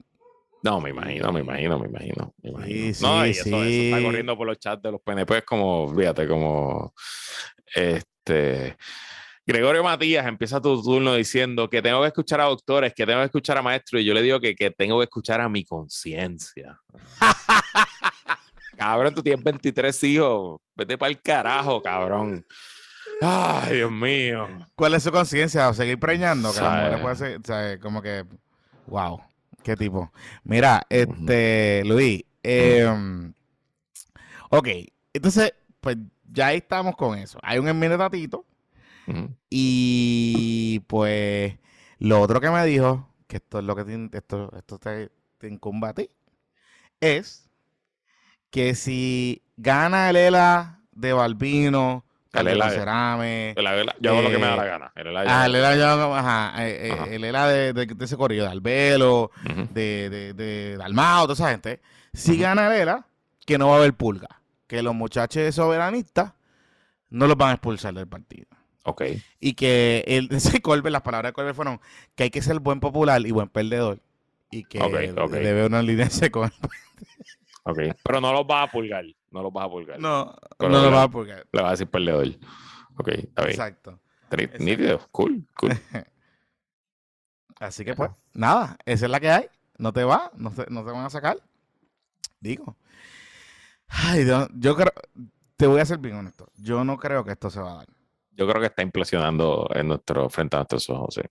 [0.64, 2.34] No, me imagino, me imagino, me imagino.
[2.42, 2.94] Me imagino.
[2.94, 6.28] Sí, no, y eso, eso está corriendo por los chats de los PNP, como, fíjate,
[6.28, 6.94] como
[7.76, 8.76] este.
[9.46, 13.26] Gregorio Matías empieza tu turno diciendo que tengo que escuchar a doctores, que tengo que
[13.26, 16.82] escuchar a maestros, y yo le digo que, que tengo que escuchar a mi conciencia.
[18.78, 22.44] cabrón, tú tienes 23 hijos, vete para el carajo, cabrón.
[23.22, 24.48] Ay, Dios mío.
[24.76, 25.72] ¿Cuál es su conciencia?
[25.74, 26.52] ¿Seguir preñando?
[26.52, 28.26] Que la mujer puede ser, o sea, como que,
[28.88, 29.22] wow,
[29.64, 30.12] qué tipo.
[30.44, 32.88] Mira, este, Luis, eh,
[34.50, 34.68] ok,
[35.14, 35.98] entonces, pues
[36.32, 37.40] ya estamos con eso.
[37.44, 38.46] Hay un enmendatito
[39.08, 39.36] Ujú.
[39.50, 41.58] y pues
[42.00, 45.48] lo otro que me dijo, que esto es lo que te, esto, esto te, te
[45.48, 46.10] incumbe a ti,
[47.02, 47.50] es
[48.50, 52.06] que si gana el ELA de Balbino,
[52.42, 53.66] El ELA de- Cerame, El
[54.00, 54.92] Yo hago lo que me da Eh, la gana.
[54.96, 57.06] El Ah, el lo ELA, que- yo- ajá, eh, eh, Ajá.
[57.12, 59.32] el ELA de, de- de ese corrido, de Albelo,
[59.74, 61.82] de, de, de Dalmao, toda esa gente.
[62.14, 63.06] Si gana el ELA,
[63.46, 64.28] que no va a haber pulga.
[64.68, 66.34] Que los muchachos soberanistas
[67.10, 68.48] no los van a expulsar del partido.
[68.84, 69.04] Ok.
[69.40, 71.80] Y que el, ese Colbert, las palabras de Colbert fueron
[72.16, 74.00] que hay que ser buen popular y buen perdedor.
[74.52, 74.94] Y que Ok,
[75.26, 75.32] ok.
[75.32, 76.52] debe uno alinearse con...
[77.68, 77.80] Ok.
[78.04, 79.04] Pero no los vas a pulgar.
[79.32, 80.00] No los vas a pulgar.
[80.00, 80.84] No, no Colbert.
[80.84, 81.46] lo va a pulgar.
[81.52, 82.28] Le vas a decir perdedor.
[82.98, 83.52] Ok, está bien.
[83.52, 84.00] Exacto.
[84.60, 85.00] Nítido.
[85.12, 85.72] Cool, cool.
[87.60, 89.50] Así que pues, nada, esa es la que hay.
[89.78, 91.38] No te va, no te, no te van a sacar.
[92.40, 92.78] Digo.
[93.88, 94.92] Ay, Dios, yo creo,
[95.56, 96.50] te voy a ser bien honesto.
[96.56, 97.88] Yo no creo que esto se va a dar.
[98.32, 101.16] Yo creo que está implosionando en nuestro, frente a nuestros ojos.
[101.16, 101.22] sí.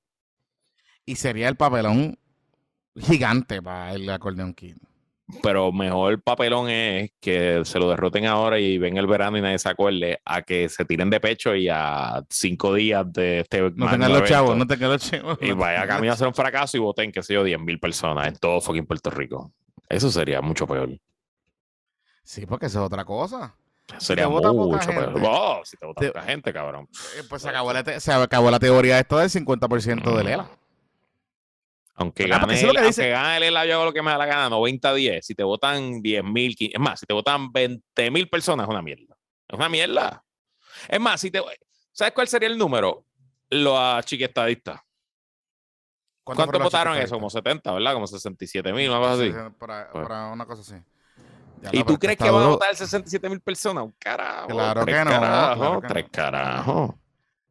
[1.05, 2.19] Y sería el papelón
[2.97, 4.77] gigante para el acordeón kid.
[5.43, 9.59] Pero mejor papelón es que se lo derroten ahora y ven el verano y nadie
[9.59, 13.91] se acuerde a que se tiren de pecho y a cinco días de este No
[13.91, 15.37] tengan los chavos, no tengan los chavos.
[15.41, 18.29] Y vaya camino a ser un fracaso y voten, qué sé yo, 10 mil personas
[18.29, 19.53] en todo fucking Puerto Rico.
[19.89, 20.91] Eso sería mucho peor.
[22.23, 23.57] Sí, porque eso es otra cosa.
[23.99, 24.53] Sería mucho
[24.91, 25.15] peor.
[25.25, 26.89] Oh, si te vota te- poca gente, cabrón.
[27.19, 30.27] Eh, Pues se acabó la, te- se acabó la teoría esto del 50% de Mm.
[30.27, 30.49] Lela.
[31.99, 33.93] Aunque gane, eso es lo el, que dice- aunque gane el ELA, yo hago lo
[33.93, 35.27] que me da la gana, 90-10.
[35.27, 38.83] Si te votan 10 mil, es más, si te votan 20 mil personas, es una
[38.83, 39.17] mierda.
[39.49, 40.23] Es una mierda.
[40.89, 41.43] Es más, si te,
[41.93, 43.05] ¿sabes cuál sería el número?
[43.49, 44.81] Los chiquestadistas.
[46.25, 47.15] ¿Cuántos los votaron eso?
[47.15, 47.39] Como ahorita?
[47.39, 47.93] 70, ¿verdad?
[47.95, 49.33] Como 67 mil, una cosa así.
[49.33, 50.07] Sí, sí, Para, Pues.
[50.09, 50.75] para una cosa así.
[51.63, 53.85] Ya, ¿Y no, tú crees que van a votar 67 mil personas?
[53.85, 54.49] Un carajo.
[54.49, 56.11] Claro tres que no, Carajos, claro que tres no.
[56.13, 56.91] carajos.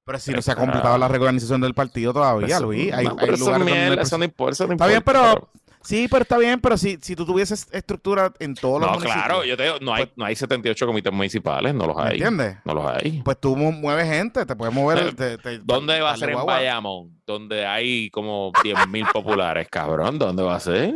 [0.06, 2.93] Pero si no se ha completado la reorganización del partido todavía, Luis.
[2.93, 5.49] Hay, no, hay eso, lugares es donde eso no importa, eso no Está bien, pero-
[5.82, 9.24] Sí, pero está bien, pero si, si tú tuvieses estructura en todos los No, municipios.
[9.24, 12.01] claro, yo te digo, no hay, Pues- no hay 78 comités municipales, no los ¿Me
[12.03, 12.12] hay.
[12.14, 12.58] entiendes?
[12.66, 13.22] No los hay.
[13.24, 15.14] Pues tú mu- mueves gente, te puedes mover.
[15.16, 16.43] Te- te- ¿Dónde va a ser en.
[16.43, 17.22] Bayamón?
[17.28, 20.18] Donde hay como 10 mil populares, cabrón.
[20.18, 20.91] ¿Dónde va a ser?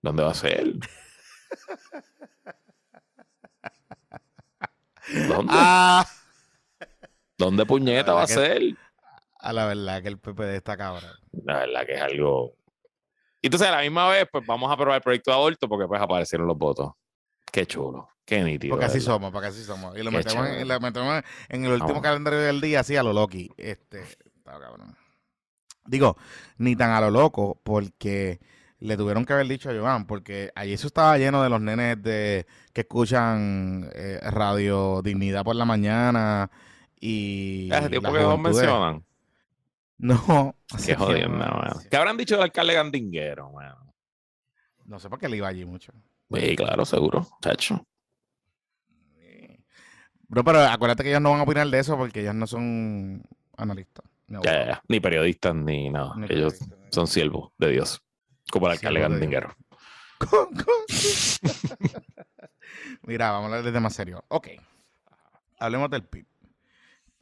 [0.00, 0.72] ¿Dónde va a ser?
[5.28, 5.52] ¿Dónde?
[5.54, 6.06] Ah,
[7.36, 8.62] ¿Dónde puñeta va a ser?
[9.44, 11.10] a la verdad que el PPD está cabrón.
[11.44, 12.56] La verdad que es algo.
[13.42, 15.86] Y entonces a la misma vez, pues vamos a aprobar el proyecto de aborto porque
[15.86, 16.92] pues aparecieron los votos.
[17.52, 18.72] Qué chulo, qué nítido.
[18.72, 19.96] Porque así somos, porque así somos.
[19.98, 22.02] Y lo metemos, en, lo metemos en el último Vamos.
[22.02, 23.50] calendario del día, así a lo Loki.
[23.58, 24.96] Este, está cabrón.
[25.84, 26.16] Digo,
[26.56, 28.40] ni tan a lo loco, porque
[28.78, 32.02] le tuvieron que haber dicho a Joan, porque allí eso estaba lleno de los nenes
[32.02, 36.50] de que escuchan eh, Radio Dignidad por la mañana
[37.06, 37.68] y...
[37.70, 39.04] Ese tipo que no mencionan.
[39.96, 40.56] No.
[40.84, 41.88] Qué no, sí.
[41.88, 43.94] ¿Qué habrán dicho del alcalde Gandinguero, mano?
[44.86, 45.92] No sé por qué le iba allí mucho.
[46.32, 47.86] Sí, claro, seguro, chacho.
[50.26, 53.22] Bro, pero acuérdate que ellos no van a opinar de eso porque ellos no son
[53.56, 54.04] analistas.
[54.26, 54.82] ni Ya, ya, abogados, ya.
[54.88, 56.12] Ni periodistas ni nada.
[56.16, 56.58] ni Ellos
[56.90, 58.02] son siervos de Dios.
[58.50, 59.54] Como el alcalde Gandinguero.
[63.02, 64.22] Mira, vamos a hablar de temas serios.
[64.28, 64.48] Ok.
[65.60, 66.26] Hablemos del PIB.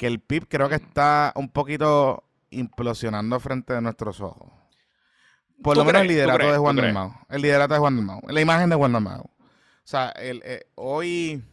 [0.02, 4.50] Que el PIB creo que está un poquito implosionando frente de nuestros ojos.
[5.62, 6.02] Por ¿Tú lo menos crees?
[6.02, 6.50] el ¿Tú liderato crees?
[6.50, 6.76] de ¿Tú Juan?
[6.76, 7.14] Dalmau.
[7.28, 8.20] El liderato de Juan Dalmau.
[8.26, 9.20] La imagen de Juan Dalmau.
[9.20, 9.30] O
[9.84, 11.44] sea, el, eh, hoy,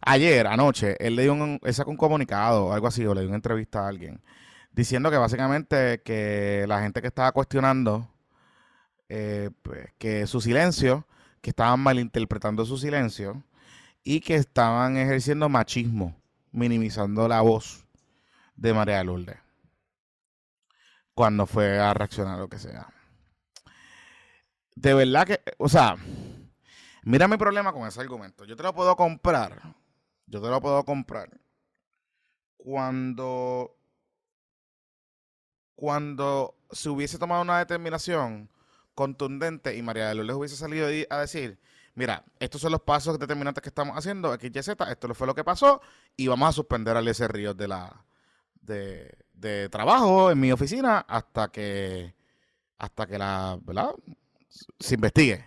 [0.00, 3.20] ayer, anoche, él le dio un, él sacó un comunicado o algo así, o le
[3.20, 4.22] dio una entrevista a alguien,
[4.72, 8.08] diciendo que básicamente que la gente que estaba cuestionando
[9.10, 11.06] eh, pues, que su silencio,
[11.42, 13.42] que estaban malinterpretando su silencio
[14.04, 16.16] y que estaban ejerciendo machismo,
[16.52, 17.84] minimizando la voz
[18.56, 19.38] de María Lourdes
[21.14, 22.92] cuando fue a reaccionar lo que sea.
[24.76, 25.96] De verdad que, o sea,
[27.02, 28.44] mira mi problema con ese argumento.
[28.44, 29.60] Yo te lo puedo comprar,
[30.26, 31.28] yo te lo puedo comprar
[32.56, 33.74] cuando
[35.74, 38.50] cuando se hubiese tomado una determinación
[38.94, 41.58] contundente y María de Lourdes hubiese salido a decir,
[41.98, 45.34] mira, estos son los pasos determinantes que estamos haciendo, X, Y, Z, esto fue lo
[45.34, 45.80] que pasó
[46.16, 48.04] y vamos a suspender a ese Ríos de la
[48.62, 52.14] de, trabajo en mi oficina hasta que
[52.78, 53.58] hasta que la,
[54.78, 55.44] se investigue.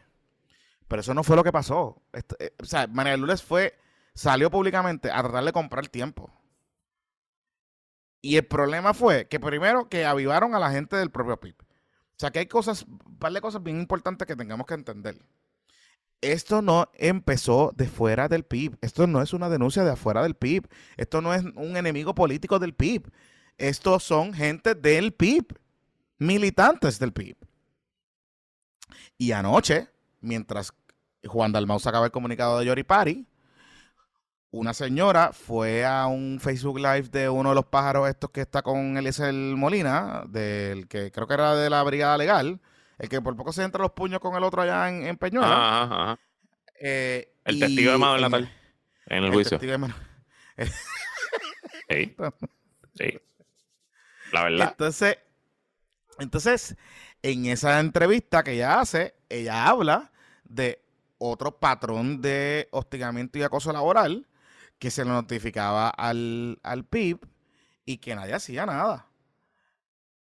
[0.90, 2.02] Pero eso no fue lo que pasó.
[2.12, 3.78] Eh, o sea, María de Lourdes fue,
[4.14, 6.30] salió públicamente a tratar de comprar tiempo.
[8.22, 11.56] Y el problema fue que primero que avivaron a la gente del propio PIB.
[11.62, 11.66] O
[12.18, 15.18] sea que hay cosas, un par de cosas bien importantes que tengamos que entender.
[16.22, 18.78] Esto no empezó de fuera del PIB.
[18.82, 20.68] Esto no es una denuncia de afuera del PIB.
[20.96, 23.12] Esto no es un enemigo político del PIB.
[23.58, 25.58] Estos son gente del PIB.
[26.20, 27.36] Militantes del PIB.
[29.18, 30.74] Y anoche, mientras
[31.26, 33.26] Juan Dalmau sacaba el comunicado de Yoripari,
[34.52, 38.62] una señora fue a un Facebook Live de uno de los pájaros estos que está
[38.62, 42.60] con Eliezer Molina, del que creo que era de la Brigada Legal,
[43.02, 45.54] el que por poco se entra los puños con el otro allá en, en Peñuela.
[45.56, 46.20] Ajá, ajá, ajá.
[46.80, 48.52] Eh, El y testigo de Manuel en- Natal
[49.08, 49.58] en el el juicio.
[49.58, 50.72] testigo de Manuel-
[51.90, 52.16] Sí,
[52.96, 53.20] sí.
[54.32, 54.70] La verdad.
[54.72, 55.18] Entonces,
[56.20, 56.76] entonces,
[57.22, 60.12] en esa entrevista que ella hace, ella habla
[60.44, 60.82] de
[61.18, 64.28] otro patrón de hostigamiento y acoso laboral
[64.80, 67.20] que se le notificaba al, al PIB
[67.86, 69.08] y que nadie hacía nada.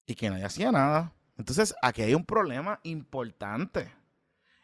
[0.07, 1.13] Y que nadie hacía nada.
[1.39, 3.93] Entonces, aquí hay un problema importante.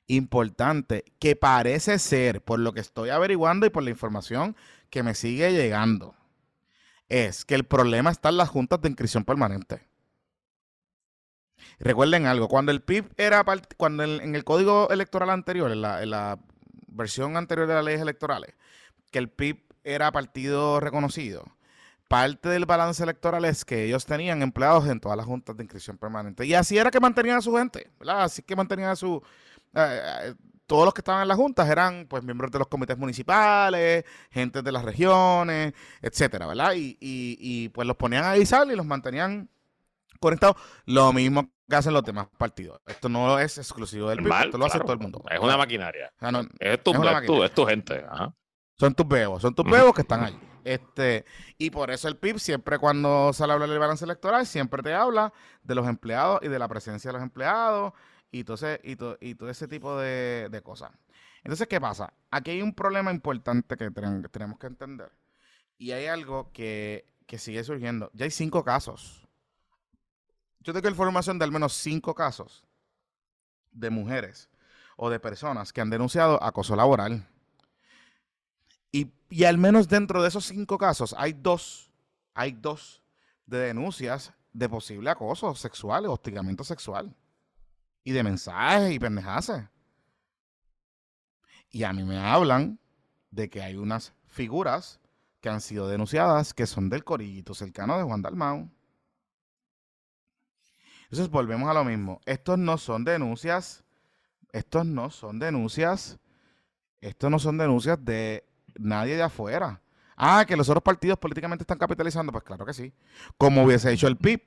[0.08, 1.04] Importante.
[1.18, 4.56] Que parece ser, por lo que estoy averiguando y por la información
[4.90, 6.14] que me sigue llegando,
[7.08, 9.86] es que el problema está en las juntas de inscripción permanente.
[11.78, 13.44] Recuerden algo, cuando el PIB era
[13.76, 16.38] cuando en el código electoral anterior, en la, en la
[16.88, 18.54] versión anterior de las leyes electorales,
[19.10, 21.44] que el PIB era partido reconocido,
[22.08, 25.96] parte del balance electoral es que ellos tenían empleados en todas las juntas de inscripción
[25.98, 26.44] permanente.
[26.46, 28.22] Y así era que mantenían a su gente, ¿verdad?
[28.24, 29.22] Así que mantenían a su...
[29.74, 30.34] eh, eh,
[30.66, 34.62] todos los que estaban en las juntas eran pues miembros de los comités municipales, gente
[34.62, 36.72] de las regiones, etcétera, ¿verdad?
[36.74, 39.50] Y, y, y, pues los ponían a avisar y los mantenían
[40.20, 40.56] conectados.
[40.86, 42.80] Lo mismo que hacen los demás partidos.
[42.86, 45.22] Esto no es exclusivo del PIB, esto lo hace todo el mundo.
[45.30, 46.10] Es una maquinaria.
[46.16, 48.04] O sea, no- Es tu, es es tu, es tu gente.
[48.08, 48.34] Ajá.
[48.78, 50.38] son tus bebos, son tus bebos que están allí.
[50.64, 51.24] Este,
[51.58, 54.94] y por eso el PIB siempre cuando sale a hablar del balance electoral, siempre te
[54.94, 57.92] habla de los empleados y de la presencia de los empleados
[58.32, 60.90] y todo ese, y to- y todo ese tipo de, de cosas.
[61.44, 62.14] Entonces, ¿qué pasa?
[62.30, 65.12] Aquí hay un problema importante que tenemos que entender.
[65.78, 68.10] Y hay algo que, que sigue surgiendo.
[68.14, 69.28] Ya hay cinco casos.
[70.60, 72.64] Yo tengo información de al menos cinco casos
[73.72, 74.48] de mujeres
[74.96, 77.26] o de personas que han denunciado acoso laboral.
[79.34, 81.90] Y, al menos dentro de esos cinco casos hay dos,
[82.34, 83.02] hay dos
[83.46, 87.12] de denuncias de posible acoso sexual, hostigamiento sexual.
[88.04, 89.64] Y de mensajes y pendejaces.
[91.68, 92.78] Y a mí me hablan
[93.32, 95.00] de que hay unas figuras
[95.40, 98.70] que han sido denunciadas que son del corillito cercano de Juan Dalmau.
[101.06, 102.20] Entonces volvemos a lo mismo.
[102.24, 103.82] Estos no son denuncias,
[104.52, 106.20] estos no son denuncias,
[107.00, 108.44] estos no son denuncias de
[108.78, 109.80] nadie de afuera.
[110.16, 112.92] Ah, que los otros partidos políticamente están capitalizando, pues claro que sí.
[113.36, 114.42] Como hubiese hecho el PIB.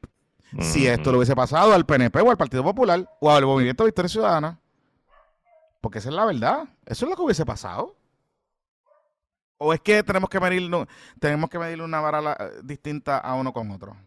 [0.61, 4.09] si esto le hubiese pasado al PNP o al Partido Popular o al Movimiento Victoria
[4.09, 4.59] Ciudadana.
[5.81, 6.69] Porque esa es la verdad.
[6.85, 7.95] Eso es lo que hubiese pasado.
[9.57, 10.69] ¿O es que tenemos que medir,
[11.19, 13.97] tenemos que medir una vara distinta a uno con otro?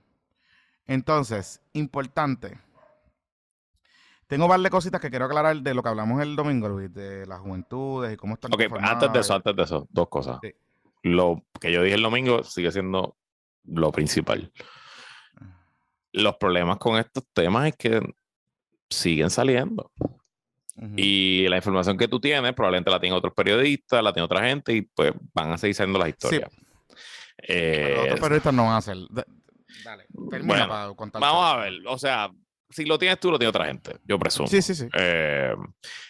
[0.86, 2.58] Entonces, importante.
[4.30, 7.40] Tengo varias cositas que quiero aclarar de lo que hablamos el domingo, Luis, de las
[7.40, 8.54] juventudes y cómo están.
[8.54, 10.38] Ok, antes de eso, antes de eso, dos cosas.
[11.02, 13.16] Lo que yo dije el domingo sigue siendo
[13.64, 14.52] lo principal.
[16.12, 18.00] Los problemas con estos temas es que
[18.88, 19.90] siguen saliendo.
[20.96, 24.72] Y la información que tú tienes probablemente la tienen otros periodistas, la tiene otra gente
[24.72, 26.52] y pues van a seguir saliendo las historias.
[27.36, 28.96] Eh, otros periodistas no van a hacer.
[29.84, 31.20] Dale, termina para contar.
[31.20, 32.30] Vamos a ver, o sea,
[32.70, 34.48] si lo tienes tú, lo tiene otra gente, yo presumo.
[34.48, 34.86] Sí, sí, sí.
[34.96, 35.54] Eh,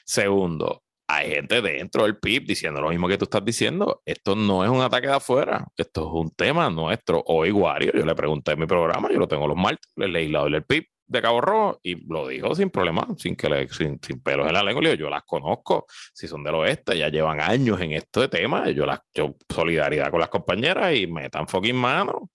[0.05, 4.01] segundo, hay gente dentro del PIB diciendo lo mismo que tú estás diciendo.
[4.05, 7.23] Esto no es un ataque de afuera, esto es un tema nuestro.
[7.27, 10.53] Hoy, Wario, yo le pregunté en mi programa, yo lo tengo los martes, el legislador
[10.53, 14.47] del PIB de Cabo Rojo y lo dijo sin problema, sin que le, sin, pelos
[14.47, 14.83] en la lengua.
[14.83, 18.71] Le yo las conozco, si son del oeste, ya llevan años en este tema.
[18.71, 22.31] Yo las, yo solidaridad con las compañeras y metan fucking mano.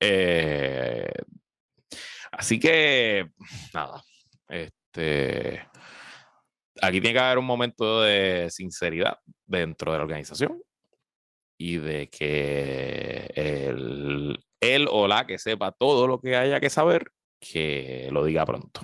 [0.00, 1.12] Eh,
[2.40, 3.30] así que,
[3.74, 4.02] nada,
[4.48, 5.60] este,
[6.80, 10.62] aquí tiene que haber un momento de sinceridad dentro de la organización
[11.58, 17.12] y de que el, él o la que sepa todo lo que haya que saber
[17.38, 18.80] que lo diga pronto.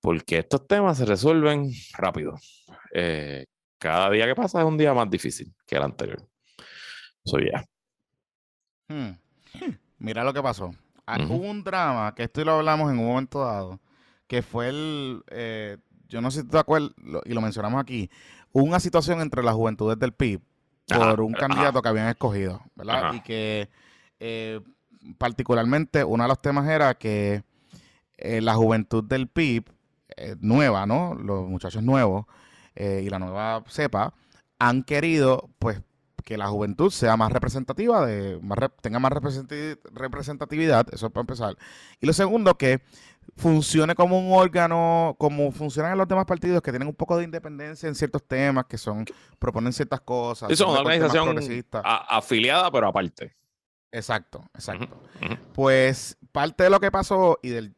[0.00, 2.36] Porque estos temas se resuelven rápido.
[2.92, 3.46] Eh,
[3.78, 6.22] cada día que pasa es un día más difícil que el anterior.
[7.24, 7.64] Eso ya.
[8.88, 9.18] Hmm.
[9.98, 10.70] Mira lo que pasó.
[11.06, 13.80] Ah, hubo un drama, que esto lo hablamos en un momento dado,
[14.26, 15.78] que fue el, eh,
[16.08, 16.90] yo no sé si te acuerdas,
[17.24, 18.10] y lo mencionamos aquí,
[18.52, 20.40] una situación entre las juventudes del PIB
[20.88, 23.12] por un candidato que habían escogido, ¿verdad?
[23.14, 23.68] Y que
[24.18, 24.60] eh,
[25.18, 27.42] particularmente uno de los temas era que
[28.18, 29.64] eh, la juventud del PIB,
[30.16, 31.14] eh, nueva, ¿no?
[31.14, 32.26] Los muchachos nuevos
[32.74, 34.14] eh, y la nueva cepa
[34.58, 35.82] han querido, pues,
[36.24, 41.56] que la juventud sea más representativa, de más tenga más representatividad, eso es para empezar.
[42.00, 42.82] Y lo segundo, que
[43.36, 47.24] funcione como un órgano, como funcionan en los demás partidos que tienen un poco de
[47.24, 49.04] independencia en ciertos temas, que son,
[49.38, 50.50] proponen ciertas cosas.
[50.50, 51.36] Es una organización
[51.82, 53.34] afiliada, pero aparte.
[53.92, 55.00] Exacto, exacto.
[55.54, 57.74] Pues parte de lo que pasó y del,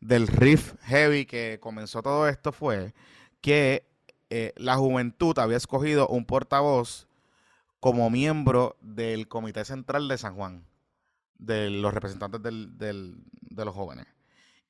[0.00, 2.92] del, riff heavy que comenzó todo esto fue
[3.40, 3.86] que
[4.30, 7.06] eh, la juventud había escogido un portavoz
[7.84, 10.66] como miembro del Comité Central de San Juan,
[11.34, 14.06] de los representantes de los jóvenes.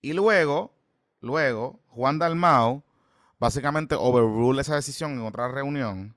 [0.01, 0.75] Y luego,
[1.21, 2.83] luego, Juan Dalmao
[3.39, 6.17] básicamente overruled esa decisión en otra reunión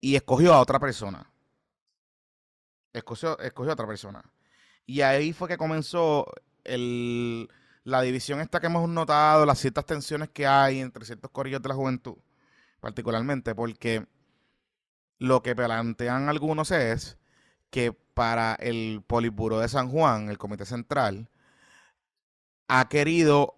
[0.00, 1.30] y escogió a otra persona
[2.92, 4.24] escogió, escogió a otra persona.
[4.84, 6.26] Y ahí fue que comenzó
[6.64, 11.68] la división esta que hemos notado, las ciertas tensiones que hay entre ciertos corillos de
[11.68, 12.16] la juventud,
[12.80, 14.04] particularmente porque
[15.22, 17.16] lo que plantean algunos es
[17.70, 21.30] que para el Politburo de San Juan, el Comité Central,
[22.66, 23.56] ha querido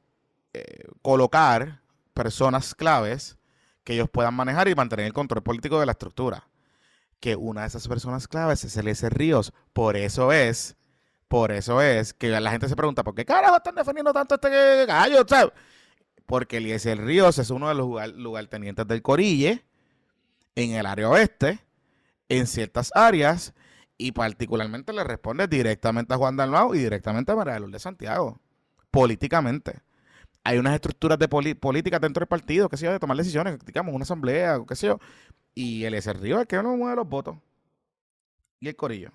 [0.52, 1.80] eh, colocar
[2.12, 3.38] personas claves
[3.82, 6.46] que ellos puedan manejar y mantener el control político de la estructura
[7.18, 9.54] que una de esas personas claves es Eliezer Ríos.
[9.72, 10.76] Por eso es,
[11.28, 14.84] por eso es que la gente se pregunta, ¿por qué carajo están defendiendo tanto este
[14.84, 15.24] gallo?
[16.26, 19.64] Porque Eliezer Ríos es uno de los lugartenientes del Corille
[20.54, 21.60] en el área oeste,
[22.28, 23.54] en ciertas áreas,
[23.96, 28.40] y particularmente le responde directamente a Juan Dalmau y directamente a María de Santiago,
[28.90, 29.80] políticamente.
[30.42, 33.94] Hay unas estructuras de política dentro del partido, que sé yo, de tomar decisiones, digamos,
[33.94, 34.98] una asamblea, qué sé yo,
[35.54, 37.36] y el Río es que no mueve los votos.
[38.60, 39.10] Y el corillo.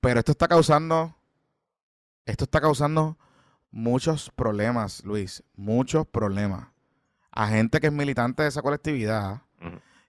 [0.00, 1.16] Pero esto está causando.
[2.26, 3.18] Esto está causando
[3.70, 5.42] muchos problemas, Luis.
[5.56, 6.68] Muchos problemas.
[7.32, 9.42] A gente que es militante de esa colectividad,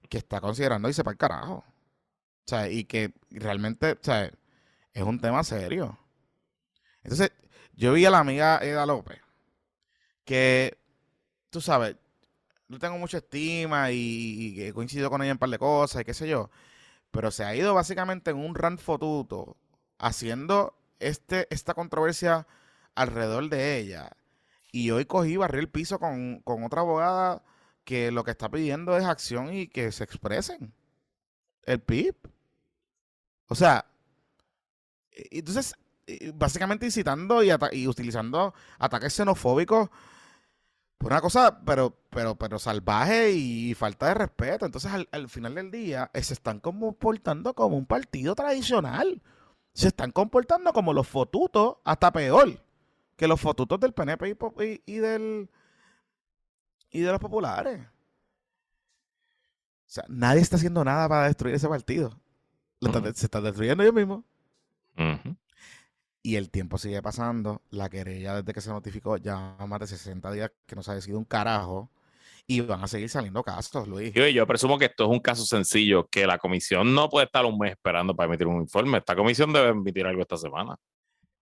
[0.09, 1.63] que está considerando irse para el carajo.
[2.45, 4.31] O sea, y que realmente, o sea,
[4.93, 5.97] es un tema serio.
[7.03, 7.31] Entonces,
[7.73, 9.19] yo vi a la amiga Eda López,
[10.23, 10.77] que,
[11.49, 11.95] tú sabes,
[12.67, 16.05] yo tengo mucha estima y, he coincidido con ella en un par de cosas y
[16.05, 16.49] qué sé yo.
[17.11, 19.57] Pero se ha ido básicamente en un run fotuto
[19.99, 22.47] haciendo este, esta controversia
[22.95, 24.11] alrededor de ella.
[24.71, 27.43] Y hoy cogí, barrí el piso con, con otra abogada
[27.85, 30.73] que lo que está pidiendo es acción y que se expresen.
[31.63, 32.15] El PIB.
[33.47, 33.85] O sea,
[35.11, 35.75] entonces,
[36.33, 39.89] básicamente incitando y, y utilizando ataques xenofóbicos
[40.97, 44.65] pues una cosa, pero, pero, pero salvaje y falta de respeto.
[44.65, 49.21] Entonces, al, final del día, eh, se están comportando como un partido tradicional.
[49.73, 52.61] se están comportando como los fotutos, hasta peor
[53.17, 55.49] que los fotutos del PNP y, y, del
[56.95, 57.81] y de los populares.
[57.81, 57.85] O
[59.85, 62.17] sea, nadie está haciendo nada para destruir ese partido.
[63.13, 64.23] se está destruyendo ellos mismos.
[66.23, 67.61] Y el tiempo sigue pasando.
[67.69, 70.95] La querella desde que se notificó ya más de 60 días que no se ha
[70.95, 71.91] decidido un carajo.
[72.47, 74.13] Y van a seguir saliendo casos, Luis.
[74.13, 77.43] Yo, yo presumo que esto es un caso sencillo, que la comisión no puede estar
[77.43, 78.99] un mes esperando para emitir un informe.
[78.99, 80.77] Esta comisión debe emitir algo esta semana.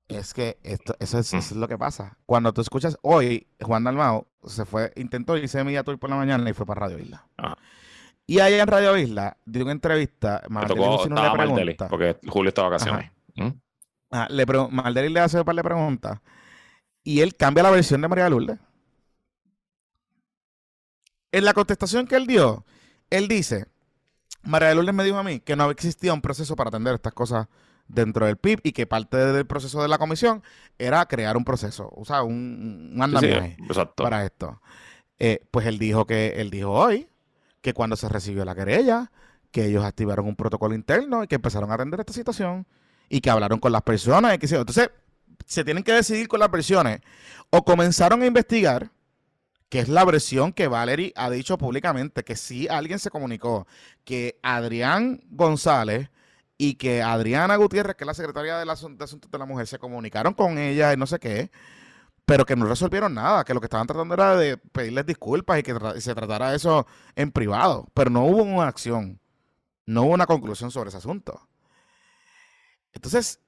[0.08, 2.18] Es que esto, eso, es, lo que pasa.
[2.26, 6.50] Cuando tú escuchas hoy, Juan Dalmao se fue, intentó irse Media Tour por la mañana
[6.50, 7.26] y fue para Radio Isla.
[8.26, 10.42] Y ahí en Radio Isla dio una entrevista.
[10.50, 11.04] Me tocó,
[11.90, 13.12] porque Julio está de vacaciones.
[13.36, 13.50] ¿Mm?
[14.30, 16.20] le le hace un par de preguntas.
[17.04, 18.60] Y él cambia la versión de María Lourdes.
[21.32, 22.66] En la contestación que él dio,
[23.10, 23.66] él dice:
[24.44, 27.48] María Lourdes me dijo a mí que no existía un proceso para atender estas cosas
[27.88, 30.44] dentro del PIB y que parte del proceso de la comisión
[30.78, 33.58] era crear un proceso, o sea, un, andamiaje
[33.96, 34.62] para esto.
[35.20, 37.08] Eh, pues él dijo que él dijo hoy
[37.62, 39.12] que cuando se recibió la querella,
[39.52, 42.66] que ellos activaron un protocolo interno y que empezaron a atender esta situación
[43.08, 44.34] y que hablaron con las personas.
[44.36, 44.90] Y que Entonces,
[45.46, 47.02] se tienen que decidir con las versiones.
[47.52, 48.92] O comenzaron a investigar,
[49.70, 53.68] que es la versión que Valerie ha dicho públicamente, que sí alguien se comunicó,
[54.04, 56.10] que Adrián González
[56.58, 60.34] y que Adriana Gutiérrez, que es la secretaria de, Asuntos de la Mujer, se comunicaron
[60.34, 61.52] con ella y no sé qué,
[62.26, 65.64] pero que no resolvieron nada, que lo que estaban tratando era de pedirles disculpas y
[65.64, 69.20] que se tratara eso en privado, pero no hubo una acción,
[69.86, 71.48] no hubo una conclusión sobre ese asunto.
[72.94, 73.40] Entonces,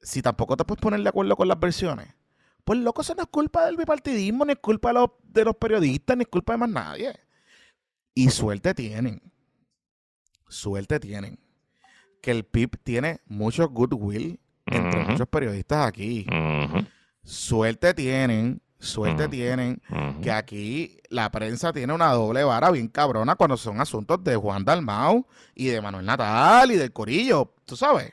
[0.00, 2.14] si tampoco te puedes poner de acuerdo con las versiones,
[2.64, 5.56] pues loco, eso no es culpa del bipartidismo, ni es culpa de los, de los
[5.56, 7.20] periodistas, ni es culpa de más nadie.
[8.14, 9.20] Y suerte tienen.
[10.48, 11.38] Suerte tienen
[12.20, 16.26] que el PIB tiene mucho goodwill entre muchos periodistas aquí.
[17.22, 19.82] Suerte tienen, suerte tienen
[20.22, 24.64] que aquí la prensa tiene una doble vara bien cabrona cuando son asuntos de Juan
[24.64, 28.12] Dalmau y de Manuel Natal y del Corillo, tú sabes.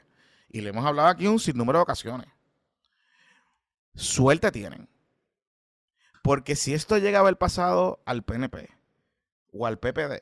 [0.50, 2.28] Y le hemos hablado aquí un sinnúmero de ocasiones.
[3.96, 4.90] Suerte tienen.
[6.22, 8.70] Porque si esto llegaba el pasado al PNP
[9.54, 10.20] o al PPD,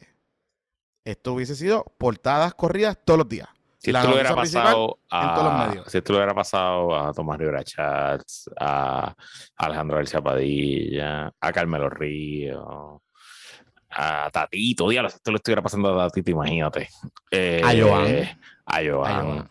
[1.03, 3.47] esto hubiese sido portadas corridas todos los días.
[3.85, 8.49] Si esto, lo hubiera pasado a, si esto lo hubiera pasado a Tomás Rivera Chats,
[8.59, 9.13] a
[9.57, 13.03] Alejandro García Padilla, a Carmelo Río,
[13.91, 16.89] a Tatito, diablo, si esto lo estuviera pasando a Tatito, imagínate.
[17.29, 18.39] Eh, a Joan.
[18.65, 19.49] A Joan.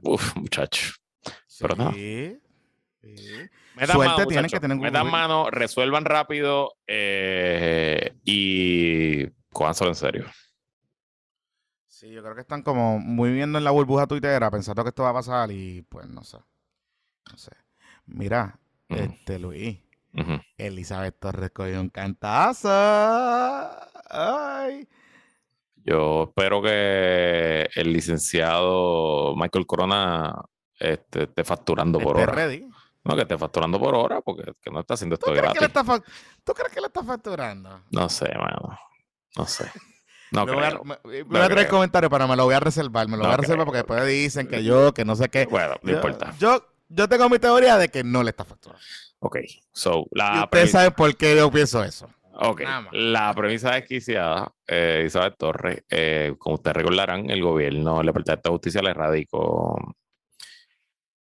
[0.00, 0.94] Uf, muchacho.
[1.60, 1.92] Pero no.
[1.92, 2.40] Sí.
[3.02, 10.24] Me dan Suerte mano, que tener mano, resuelvan rápido eh, y cójanselo en serio.
[12.04, 15.04] Sí, yo creo que están como muy viendo en la burbuja tuitera pensando que esto
[15.04, 16.36] va a pasar y pues no sé.
[17.30, 17.52] No sé.
[18.04, 18.58] Mira,
[18.90, 19.78] este Luis.
[20.58, 22.68] Elizabeth Torres cogió un cantazo.
[24.10, 24.86] Ay.
[25.76, 30.44] Yo espero que el licenciado Michael Corona
[30.78, 32.26] este, esté facturando por hora.
[32.26, 32.68] Ready.
[33.02, 35.72] No, que esté facturando por hora, porque que no está haciendo esto gratis.
[36.44, 37.80] ¿Tú crees que le está facturando?
[37.90, 38.78] No sé, mano.
[39.38, 39.70] No sé.
[40.34, 43.08] No me voy a, traer comentarios, pero me lo voy a reservar.
[43.08, 45.46] Me lo voy a reservar porque después dicen que yo, que no sé qué.
[45.46, 46.34] Bueno, no importa.
[46.38, 48.82] Yo, yo tengo mi teoría de que no le está facturando.
[49.20, 49.38] Ok,
[49.72, 50.36] so la.
[50.36, 52.08] Y usted sabe por qué yo pienso eso.
[52.36, 58.48] Ok, la premisa desquiciada, eh, Isabel Torres, eh, como ustedes recordarán, el gobierno, el Departamento
[58.48, 59.76] de Justicia le radicó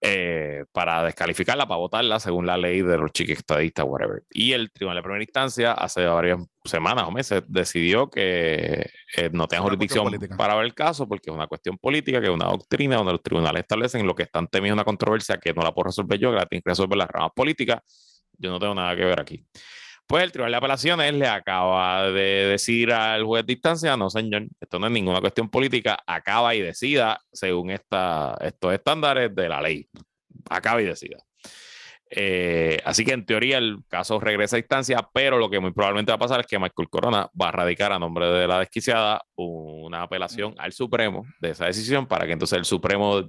[0.07, 4.23] eh, para descalificarla, para votarla según la ley de los chiquistadistas, whatever.
[4.29, 8.87] Y el Tribunal de Primera Instancia, hace varias semanas o meses, decidió que
[9.17, 12.33] eh, no tenga jurisdicción para ver el caso porque es una cuestión política, que es
[12.35, 15.73] una doctrina donde los tribunales establecen lo que están temiendo una controversia que no la
[15.73, 17.81] puedo resolver yo, que la tienen que resolver las ramas políticas.
[18.37, 19.43] Yo no tengo nada que ver aquí.
[20.07, 24.47] Pues el Tribunal de Apelaciones le acaba de decir al juez de instancia, no señor,
[24.61, 29.63] esto no es ninguna cuestión política, acaba y decida según esta, estos estándares de la
[29.63, 29.89] ley.
[30.51, 31.17] Acaba y decida.
[32.11, 36.13] Eh, así que en teoría el caso regresa a instancia, pero lo que muy probablemente
[36.13, 39.23] va a pasar es que Michael Corona va a radicar a nombre de la desquiciada
[39.37, 43.23] una apelación al Supremo de esa decisión para que entonces el Supremo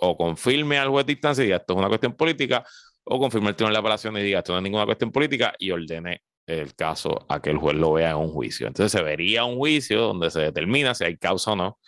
[0.00, 2.64] o confirme al juez de instancia y diga esto es una cuestión política
[3.10, 5.70] o confirme el tribunal de apelación y diga esto no es ninguna cuestión política y
[5.70, 8.66] ordene el caso a que el juez lo vea en un juicio.
[8.66, 11.78] Entonces se vería un juicio donde se determina si hay causa o no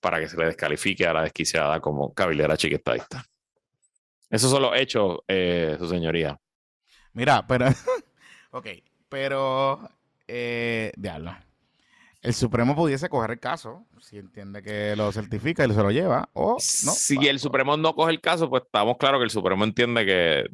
[0.00, 3.24] para que se le descalifique a la desquiciada como cabilera chiquitadista.
[4.30, 6.38] Esos son los hechos, eh, su señoría.
[7.12, 7.66] Mira, pero.
[8.50, 8.66] ok,
[9.08, 9.90] pero.
[10.26, 11.34] Eh, diablo.
[12.22, 16.28] El Supremo pudiese coger el caso, si entiende que lo certifica y se lo lleva,
[16.32, 16.58] o no.
[16.58, 20.04] Si Va- el Supremo no coge el caso, pues estamos claros que el Supremo entiende
[20.04, 20.44] que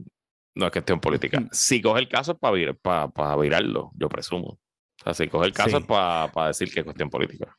[0.55, 1.41] no es cuestión política.
[1.41, 1.49] Mm.
[1.53, 4.59] Si coge el caso es para virarlo, yo presumo.
[5.01, 5.77] O sea, si coge el caso Sí.
[5.79, 7.57] es para decir que es cuestión política.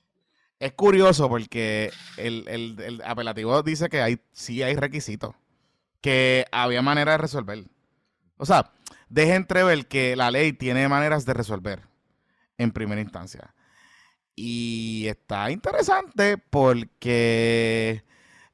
[0.60, 5.36] Es curioso porque el, el- el apelativo dice que hay, sí hay requisitos,
[5.99, 7.66] que había manera de resolver.
[8.38, 8.72] O sea,
[9.10, 11.82] deja entrever que la ley tiene maneras de resolver
[12.58, 13.53] en primera instancia.
[14.36, 18.03] Y está interesante porque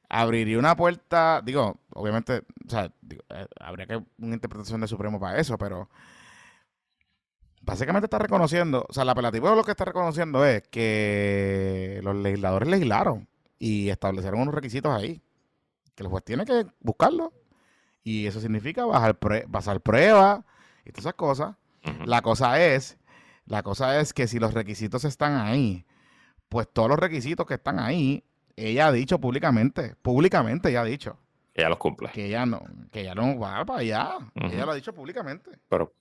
[0.08, 5.18] abriría una puerta, digo, obviamente, o sea, digo, eh, habría que una interpretación del Supremo
[5.18, 5.88] para eso, pero
[7.62, 12.68] básicamente está reconociendo, o sea, el apelativo lo que está reconociendo es que los legisladores
[12.68, 13.28] legislaron
[13.58, 15.22] y establecieron unos requisitos ahí,
[15.94, 17.32] que el juez tiene que buscarlo.
[18.04, 20.40] Y eso significa bajar prue- basar pruebas
[20.84, 21.54] y todas esas cosas.
[22.04, 22.98] La cosa es,
[23.46, 25.84] la cosa es que si los requisitos están ahí,
[26.48, 28.24] pues todos los requisitos que están ahí,
[28.56, 31.18] ella ha dicho públicamente, públicamente ella ha dicho
[31.54, 32.10] Ella los cumple.
[32.12, 34.18] que ella no, que ella no va para allá.
[34.34, 35.50] Ella lo ha dicho públicamente.
[35.68, 35.92] Pero O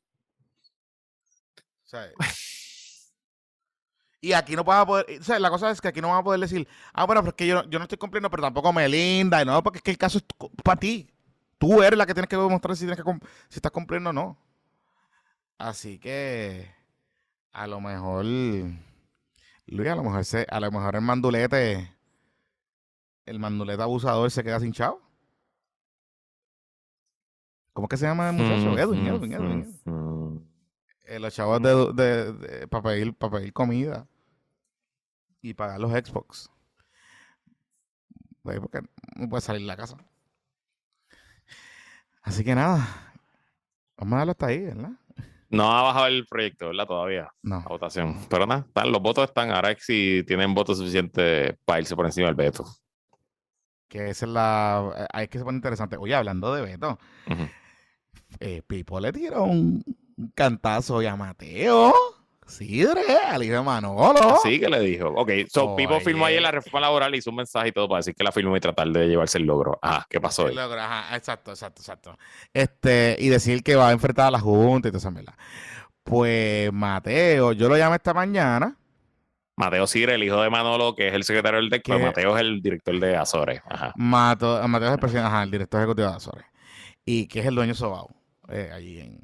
[1.92, 2.08] sea,
[4.24, 6.20] y aquí no vas a poder, o sea, la cosa es que aquí no van
[6.20, 8.44] a poder decir, ah, bueno, pero es que yo, no- yo no estoy cumpliendo, pero
[8.44, 10.26] tampoco Melinda, y no, porque es que el caso es
[10.64, 11.10] para ti.
[11.58, 13.12] Tú eres la que tienes que demostrar si, tienes que,
[13.50, 14.38] si estás cumpliendo o no.
[15.58, 16.72] Así que,
[17.54, 21.95] a lo mejor, Luis, a lo mejor, se, a lo mejor el mandulete,
[23.26, 25.02] el mandulete abusador se queda sin chavo.
[27.74, 28.72] ¿Cómo es que se llama el muchacho?
[28.72, 29.49] Mm, Edwin, mm, Edwin, Edwin.
[29.49, 29.82] mm, Edwin.
[29.86, 30.52] mm.
[31.06, 34.08] Eh, los chavos de, de, de- para, pedir, para pedir comida
[35.41, 36.49] y pagar los Xbox.
[38.43, 38.82] Pues, porque
[39.16, 39.97] no puede salir de la casa.
[42.24, 43.14] Así que nada.
[43.97, 44.91] Vamos a darlo hasta ahí, ¿verdad?
[45.52, 46.86] No ha bajado el proyecto, ¿verdad?
[46.88, 47.60] Todavía, No.
[47.60, 48.18] la votación.
[48.30, 49.52] Pero nada, están, los votos están.
[49.52, 52.66] Ahora si tienen votos suficientes para irse por encima del veto.
[53.88, 54.93] Que esa es la.
[54.97, 55.97] eh, Ahí es que se pone interesante.
[55.97, 56.62] Oye, hablando de
[57.30, 57.43] Ujú.
[58.39, 59.84] eh, Pipo le tiró un
[60.34, 61.93] cantazo y a Mateo.
[62.48, 64.36] Sidre, al hijo de Manolo.
[64.36, 65.08] Así que le dijo.
[65.10, 66.04] Ok, so Pipo Oye.
[66.04, 68.58] firmó ayer la reforma laboral, hizo un mensaje y todo para decir que la firmó
[68.58, 69.80] y tratar de llevarse el logro.
[69.82, 70.56] Ah, ¿qué pasó Sí, ahí?
[70.56, 72.18] logro, ajá, exacto, exacto, exacto.
[72.54, 75.38] Este, y decir que va a enfrentar a la Junta y toda esa mierda.
[76.04, 78.76] Pues Mateo, yo lo llamé esta mañana.
[79.56, 82.42] Mateo Sire, el hijo de Manolo, que es el secretario del DEC, Que- Mateo es
[82.42, 83.62] el director de Azores.
[83.70, 83.94] Ajá.
[83.96, 86.46] Mato, Mateo es el presidente, ajá, el director ejecutivo de Azores.
[87.06, 88.10] Y que es el dueño de Sobao,
[88.50, 89.20] eh, allí en,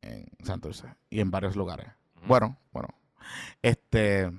[0.00, 1.88] en Santurce y en varios lugares.
[2.26, 2.88] Bueno, bueno.
[3.60, 4.30] Este.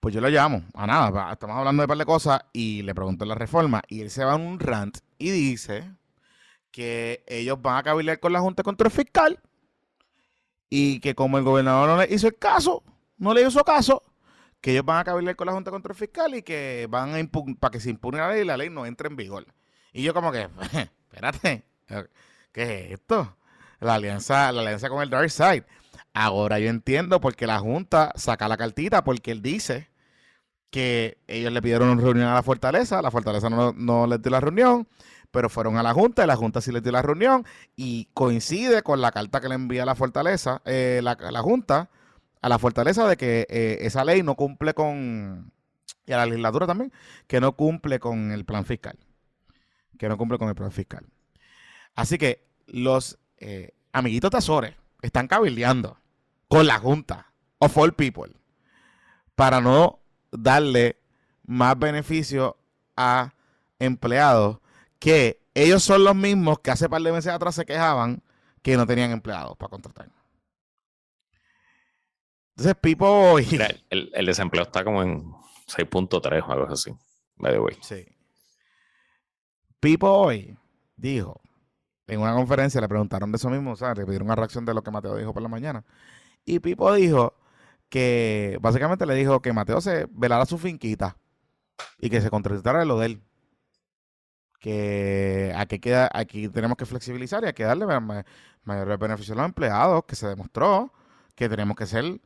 [0.00, 2.94] Pues yo lo llamo, a nada, estamos hablando de un par de cosas y le
[2.94, 5.90] pregunto la reforma y él se va en un rant y dice
[6.70, 9.40] que ellos van a cabildear con la Junta de Control Fiscal
[10.70, 12.84] y que como el gobernador no le hizo el caso,
[13.16, 14.00] no le hizo caso,
[14.60, 17.56] que ellos van a cabildear con la Junta de Control Fiscal y que van a
[17.58, 19.46] para que se impune la ley y la ley no entre en vigor.
[19.92, 20.48] Y yo como que,
[21.10, 21.64] espérate,
[22.52, 23.36] ¿qué es esto?
[23.80, 25.64] La alianza, la alianza con el Dark Side.
[26.18, 29.90] Ahora yo entiendo por qué la Junta saca la cartita, porque él dice
[30.70, 34.30] que ellos le pidieron una reunión a la Fortaleza, la Fortaleza no, no les dio
[34.30, 34.88] la reunión,
[35.30, 37.44] pero fueron a la Junta y la Junta sí les dio la reunión
[37.76, 41.90] y coincide con la carta que le envía la Fortaleza, eh, la, la Junta,
[42.40, 45.52] a la Fortaleza de que eh, esa ley no cumple con,
[46.06, 46.94] y a la legislatura también,
[47.26, 48.98] que no cumple con el plan fiscal,
[49.98, 51.04] que no cumple con el plan fiscal.
[51.94, 55.98] Así que los eh, amiguitos de Azores están cabildeando
[56.48, 58.32] con la Junta of all people
[59.34, 60.00] para no
[60.30, 60.96] darle
[61.44, 62.56] más beneficio
[62.96, 63.34] a
[63.78, 64.58] empleados
[64.98, 68.22] que ellos son los mismos que hace par de meses atrás se quejaban
[68.62, 70.10] que no tenían empleados para contratar.
[72.50, 73.46] Entonces, Pipo hoy...
[73.50, 75.30] Mira, el, el desempleo está como en
[75.66, 76.90] 6.3 o algo así.
[77.36, 77.76] By the way.
[77.82, 78.06] Sí.
[79.78, 80.56] Pipo hoy
[80.96, 81.40] dijo,
[82.06, 84.74] en una conferencia le preguntaron de eso mismo, o sea, le pidieron una reacción de
[84.74, 85.84] lo que Mateo dijo por la mañana.
[86.46, 87.34] Y Pipo dijo
[87.90, 91.16] que, básicamente le dijo que Mateo se velara su finquita
[91.98, 93.22] y que se contratara lo de él.
[94.58, 98.24] Que aquí, queda, aquí tenemos que flexibilizar y hay que darle ma- ma-
[98.64, 100.92] mayores beneficios a los empleados, que se demostró
[101.34, 102.20] que tenemos que ser,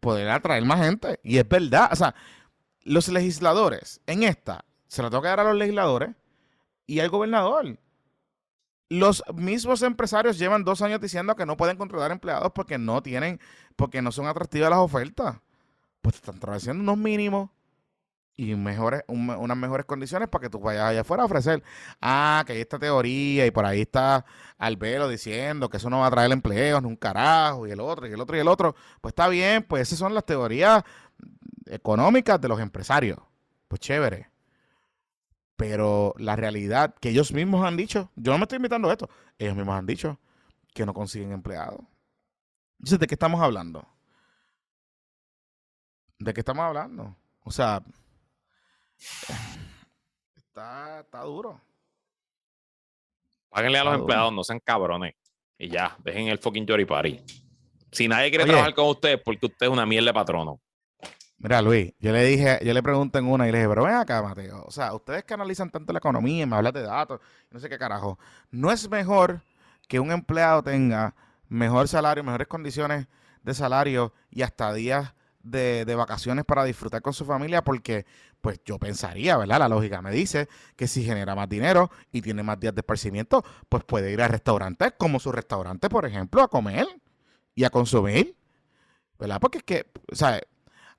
[0.00, 1.20] poder atraer más gente.
[1.22, 2.14] Y es verdad, o sea,
[2.84, 6.10] los legisladores en esta se la tengo que dar a los legisladores
[6.86, 7.78] y al gobernador.
[8.88, 13.40] Los mismos empresarios llevan dos años diciendo que no pueden contratar empleados porque no tienen,
[13.76, 15.36] porque no son atractivas las ofertas.
[16.02, 17.50] Pues están estableciendo unos mínimos
[18.36, 21.62] y mejores, unas mejores condiciones para que tú vayas allá afuera a ofrecer.
[22.00, 24.24] Ah, que hay esta teoría y por ahí está
[24.58, 28.06] Albero diciendo que eso no va a traer empleos, ni un carajo, y el otro,
[28.06, 28.74] y el otro, y el otro.
[29.00, 30.82] Pues está bien, pues esas son las teorías
[31.66, 33.18] económicas de los empresarios.
[33.68, 34.30] Pues chévere.
[35.56, 39.08] Pero la realidad que ellos mismos han dicho, yo no me estoy invitando a esto,
[39.38, 40.18] ellos mismos han dicho
[40.74, 41.80] que no consiguen empleados.
[42.84, 43.82] Entonces, ¿de qué estamos hablando?
[46.18, 47.16] ¿De qué estamos hablando?
[47.42, 47.82] O sea,
[50.36, 51.58] está, está duro.
[53.48, 55.14] Páguenle a los empleados, no sean cabrones.
[55.56, 57.22] Y ya, dejen el fucking Jory Party.
[57.90, 60.60] Si nadie quiere trabajar con usted, porque usted es una mierda de patrono.
[61.38, 63.94] Mira, Luis, yo le dije, yo le pregunté en una y le dije, pero ven
[63.94, 64.62] acá, Mateo.
[64.66, 67.18] O sea, ustedes que analizan tanto la economía y me hablan de datos,
[67.50, 68.18] no sé qué carajo.
[68.50, 69.40] ¿No es mejor
[69.88, 71.14] que un empleado tenga
[71.54, 73.06] mejor salario, mejores condiciones
[73.42, 77.62] de salario y hasta días de, de, vacaciones para disfrutar con su familia?
[77.62, 78.06] Porque,
[78.40, 79.58] pues yo pensaría, ¿verdad?
[79.58, 83.44] La lógica me dice que si genera más dinero y tiene más días de esparcimiento,
[83.68, 86.86] pues puede ir a restaurantes como su restaurante, por ejemplo, a comer
[87.54, 88.36] y a consumir.
[89.18, 89.38] ¿Verdad?
[89.40, 90.40] Porque es que, o sea,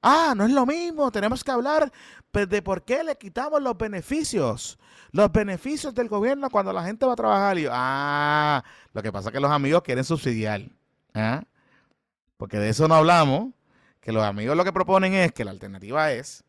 [0.08, 1.92] Ah, no es lo mismo, tenemos que hablar
[2.30, 4.78] pues, de por qué le quitamos los beneficios.
[5.12, 7.58] Los beneficios del gobierno cuando la gente va a trabajar.
[7.58, 8.64] Y ah,
[8.94, 10.62] lo que pasa es que los amigos quieren subsidiar.
[11.16, 11.44] ¿ah?
[12.38, 13.56] Porque de eso no hablamos.
[14.00, 16.44] Que los amigos lo que proponen es que la alternativa es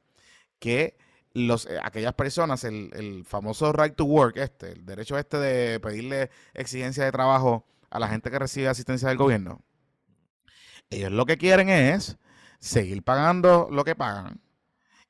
[0.58, 0.98] que
[1.32, 5.80] los, eh, aquellas personas, el, el famoso right to work, este, el derecho este de
[5.80, 9.62] pedirle exigencia de trabajo a la gente que recibe asistencia del gobierno,
[10.90, 12.18] ellos lo que quieren es
[12.58, 14.40] seguir pagando lo que pagan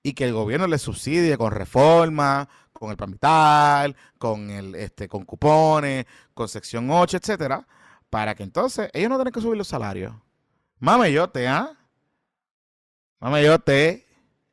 [0.02, 5.24] y que el gobierno les subsidie con reforma, con el plan con el este con
[5.24, 7.66] cupones, con sección 8, etcétera,
[8.08, 10.14] para que entonces ellos no tengan que subir los salarios.
[10.78, 11.72] Mameyote, ¿ah?
[13.18, 14.06] Mameyote.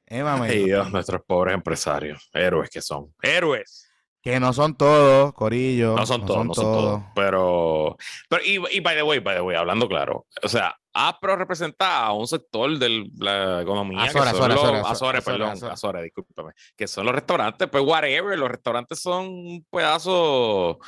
[0.08, 3.90] Eh, Ay Dios, nuestros pobres empresarios, héroes que son, héroes.
[4.22, 5.96] Que no son todos, Corillo.
[5.96, 7.04] No son todos, no son todos.
[7.16, 7.98] Pero,
[8.30, 12.06] pero y, y by the way, by the way, hablando claro, o sea, APRO representa
[12.06, 16.54] a un sector de la economía Azores, que son Azores, los, Azores, perdón, Azores, discúlpame,
[16.76, 20.80] que son los restaurantes, pues whatever, los restaurantes son un pedazo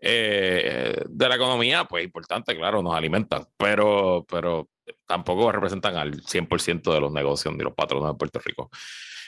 [0.00, 4.70] eh, de la economía, pues importante, claro, nos alimentan, pero, pero
[5.06, 8.70] tampoco representan al 100% de los negocios ni los patronos de Puerto Rico.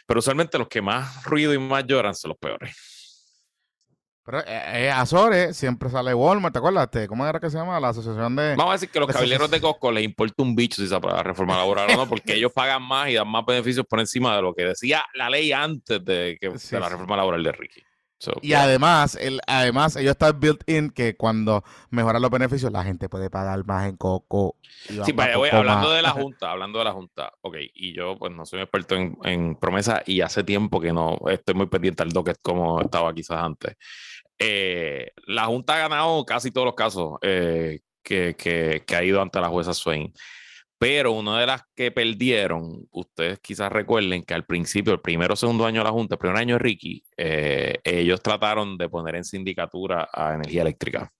[0.07, 2.75] Pero usualmente los que más ruido y más lloran son los peores.
[4.24, 6.89] Pero eh, eh, Azores siempre sale Walmart, ¿te acuerdas?
[7.09, 7.81] ¿Cómo era que se llama?
[7.81, 8.55] La asociación de.
[8.55, 11.23] Vamos a decir que los caballeros de Costco les importa un bicho si se la
[11.23, 14.43] reforma laboral o no, porque ellos pagan más y dan más beneficios por encima de
[14.43, 17.82] lo que decía la ley antes de, que, de la reforma laboral de Ricky.
[18.40, 23.09] Y además, el, además, ellos están built in que cuando mejoran los beneficios, la gente
[23.09, 24.57] puede pagar más en coco.
[25.05, 28.47] Sí, voy, hablando de la Junta, hablando de la Junta, ok, y yo pues no
[28.47, 32.11] soy un experto en, en promesa y hace tiempo que no estoy muy pendiente al
[32.11, 33.77] docket como estaba quizás antes.
[34.39, 39.40] Eh, la Junta ha ganado casi todos los casos eh, que, que, ha ido ante
[39.40, 40.12] la jueza Swain.
[40.83, 45.37] Pero una de las que perdieron, ustedes quizás recuerden que al principio, el primero o
[45.37, 49.15] segundo año de la Junta, el primer año de Ricky, eh, ellos trataron de poner
[49.15, 51.13] en sindicatura a energía eléctrica.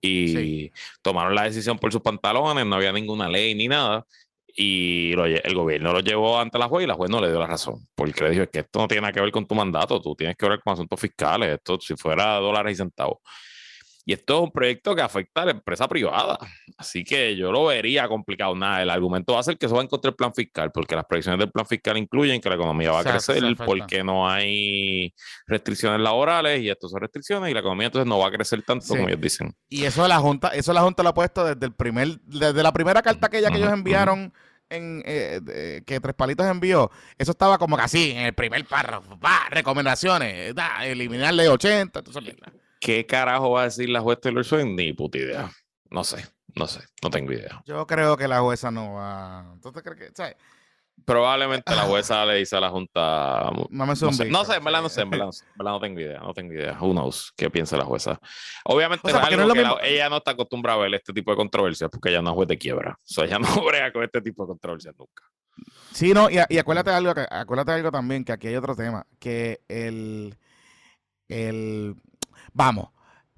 [0.00, 0.70] Y
[1.02, 4.06] tomaron la decisión por sus pantalones, no había ninguna ley ni nada
[4.54, 7.46] y el gobierno lo llevó ante la juez y la juez no le dio la
[7.48, 10.14] razón, porque le dijo que esto no tiene nada que ver con tu mandato, tú
[10.14, 13.18] tienes que ver con asuntos fiscales, esto si fuera dólares y centavos.
[14.08, 16.38] Y esto es un proyecto que afecta a la empresa privada.
[16.78, 18.56] Así que yo lo vería complicado.
[18.56, 20.96] Nada, el argumento va a ser que eso va en contra del plan fiscal, porque
[20.96, 25.12] las previsiones del plan fiscal incluyen que la economía va a crecer porque no hay
[25.46, 28.86] restricciones laborales y esto son restricciones y la economía entonces no va a crecer tanto
[28.86, 29.54] como ellos dicen.
[29.68, 32.72] Y eso la Junta, eso la Junta lo ha puesto desde el primer, desde la
[32.72, 34.32] primera carta que, ella, que ellos enviaron
[34.70, 39.18] en, eh, que Tres Palitos envió, eso estaba como que así, en el primer párrafo,
[39.20, 42.00] va, recomendaciones, da, eliminarle 80,
[42.80, 44.66] ¿Qué carajo va a decir la jueza Taylor Swift?
[44.66, 45.50] Ni puta idea.
[45.90, 46.24] No sé,
[46.54, 47.62] no sé, no tengo idea.
[47.66, 49.50] Yo creo que la jueza no va.
[49.54, 50.36] ¿Entonces crees que, sabes?
[51.04, 53.50] Probablemente la jueza le dice a la Junta.
[53.70, 56.52] No, sé, no sé, en verdad no sé, en verdad, no tengo idea, no tengo
[56.52, 56.76] idea.
[56.80, 58.18] Who knows qué piensa la jueza.
[58.64, 59.08] Obviamente
[59.84, 62.48] ella no está acostumbrada a ver este tipo de controversias porque ella no es juez
[62.48, 62.96] de quiebra.
[62.98, 65.24] O sea, ella no brega con este tipo de controversias nunca.
[65.92, 69.60] Sí, no, y, y acuérdate algo, acuérdate algo también, que aquí hay otro tema, que
[69.68, 70.36] el,
[71.28, 71.96] el
[72.58, 72.88] vamos,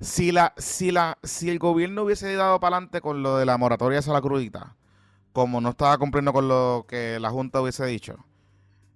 [0.01, 3.59] si la, si la, si el gobierno hubiese dado para adelante con lo de la
[3.59, 4.77] moratoria a la crudita,
[5.35, 8.17] como no estaba cumpliendo con lo que la Junta hubiese dicho,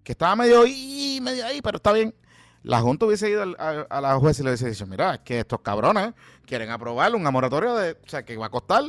[0.03, 2.15] que estaba medio ahí, medio ahí, pero está bien.
[2.63, 5.61] La Junta hubiese ido a, la jueza y le hubiese dicho, mira, es que estos
[5.61, 6.15] cabrones
[6.47, 8.83] quieren aprobar una moratoria de, o sea, que va a costar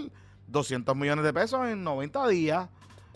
[0.47, 2.69] 200 millones de pesos en 90 días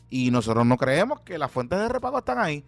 [0.10, 2.66] y nosotros no creemos que las fuentes de repago están ahí.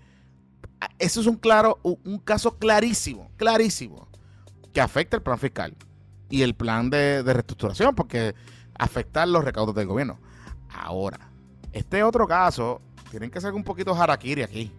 [0.98, 4.08] eso es un claro, un caso clarísimo, clarísimo,
[4.74, 5.76] que afecta el plan fiscal
[6.30, 8.34] y el plan de, reestructuración, porque
[8.78, 10.20] afecta los recaudos del gobierno.
[10.74, 11.32] Ahora,
[11.74, 14.72] este otro caso, tienen que ser un poquito harakiri aquí.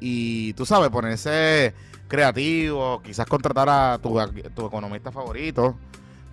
[0.00, 1.74] Y tú sabes, ponerse
[2.08, 5.76] creativo, quizás contratar a tu, a tu economista favorito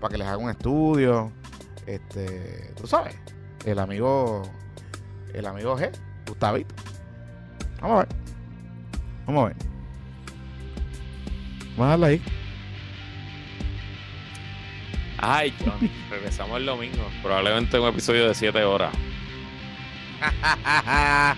[0.01, 1.31] para que les haga un estudio.
[1.85, 3.15] Este, tú sabes,
[3.65, 4.43] el amigo,
[5.33, 5.89] el amigo G,
[6.27, 6.75] Gustavito.
[7.81, 8.15] Vamos a ver.
[9.25, 9.57] Vamos a ver.
[11.77, 12.40] Vamos a darle ahí.
[15.21, 17.07] Ay, Johnny, regresamos el domingo.
[17.21, 18.91] Probablemente un episodio de 7 horas.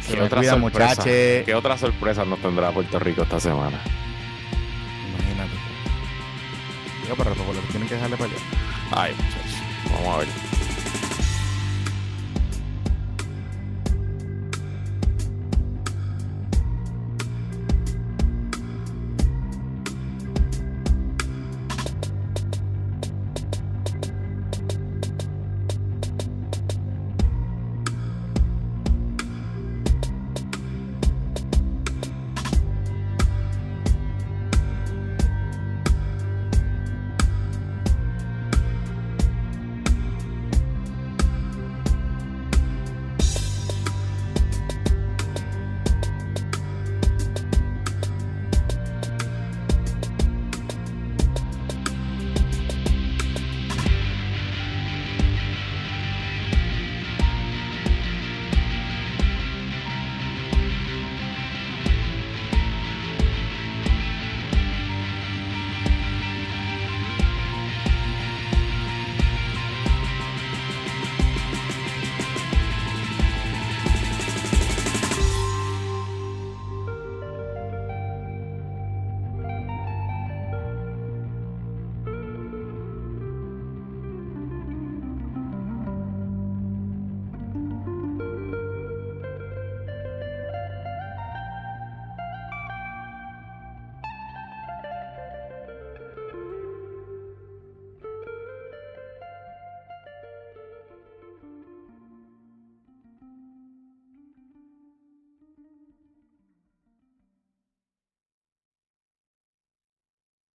[0.00, 1.04] Se ¿Qué otra, sorpresa.
[1.04, 3.78] ¿Qué otra sorpresa nos tendrá Puerto Rico esta semana?
[5.08, 5.52] Imagínate.
[7.02, 7.34] Digo, pero
[7.70, 8.40] tienen que dejarle pelear.
[8.92, 9.60] Ay, muchachos.
[9.92, 10.59] Vamos a ver.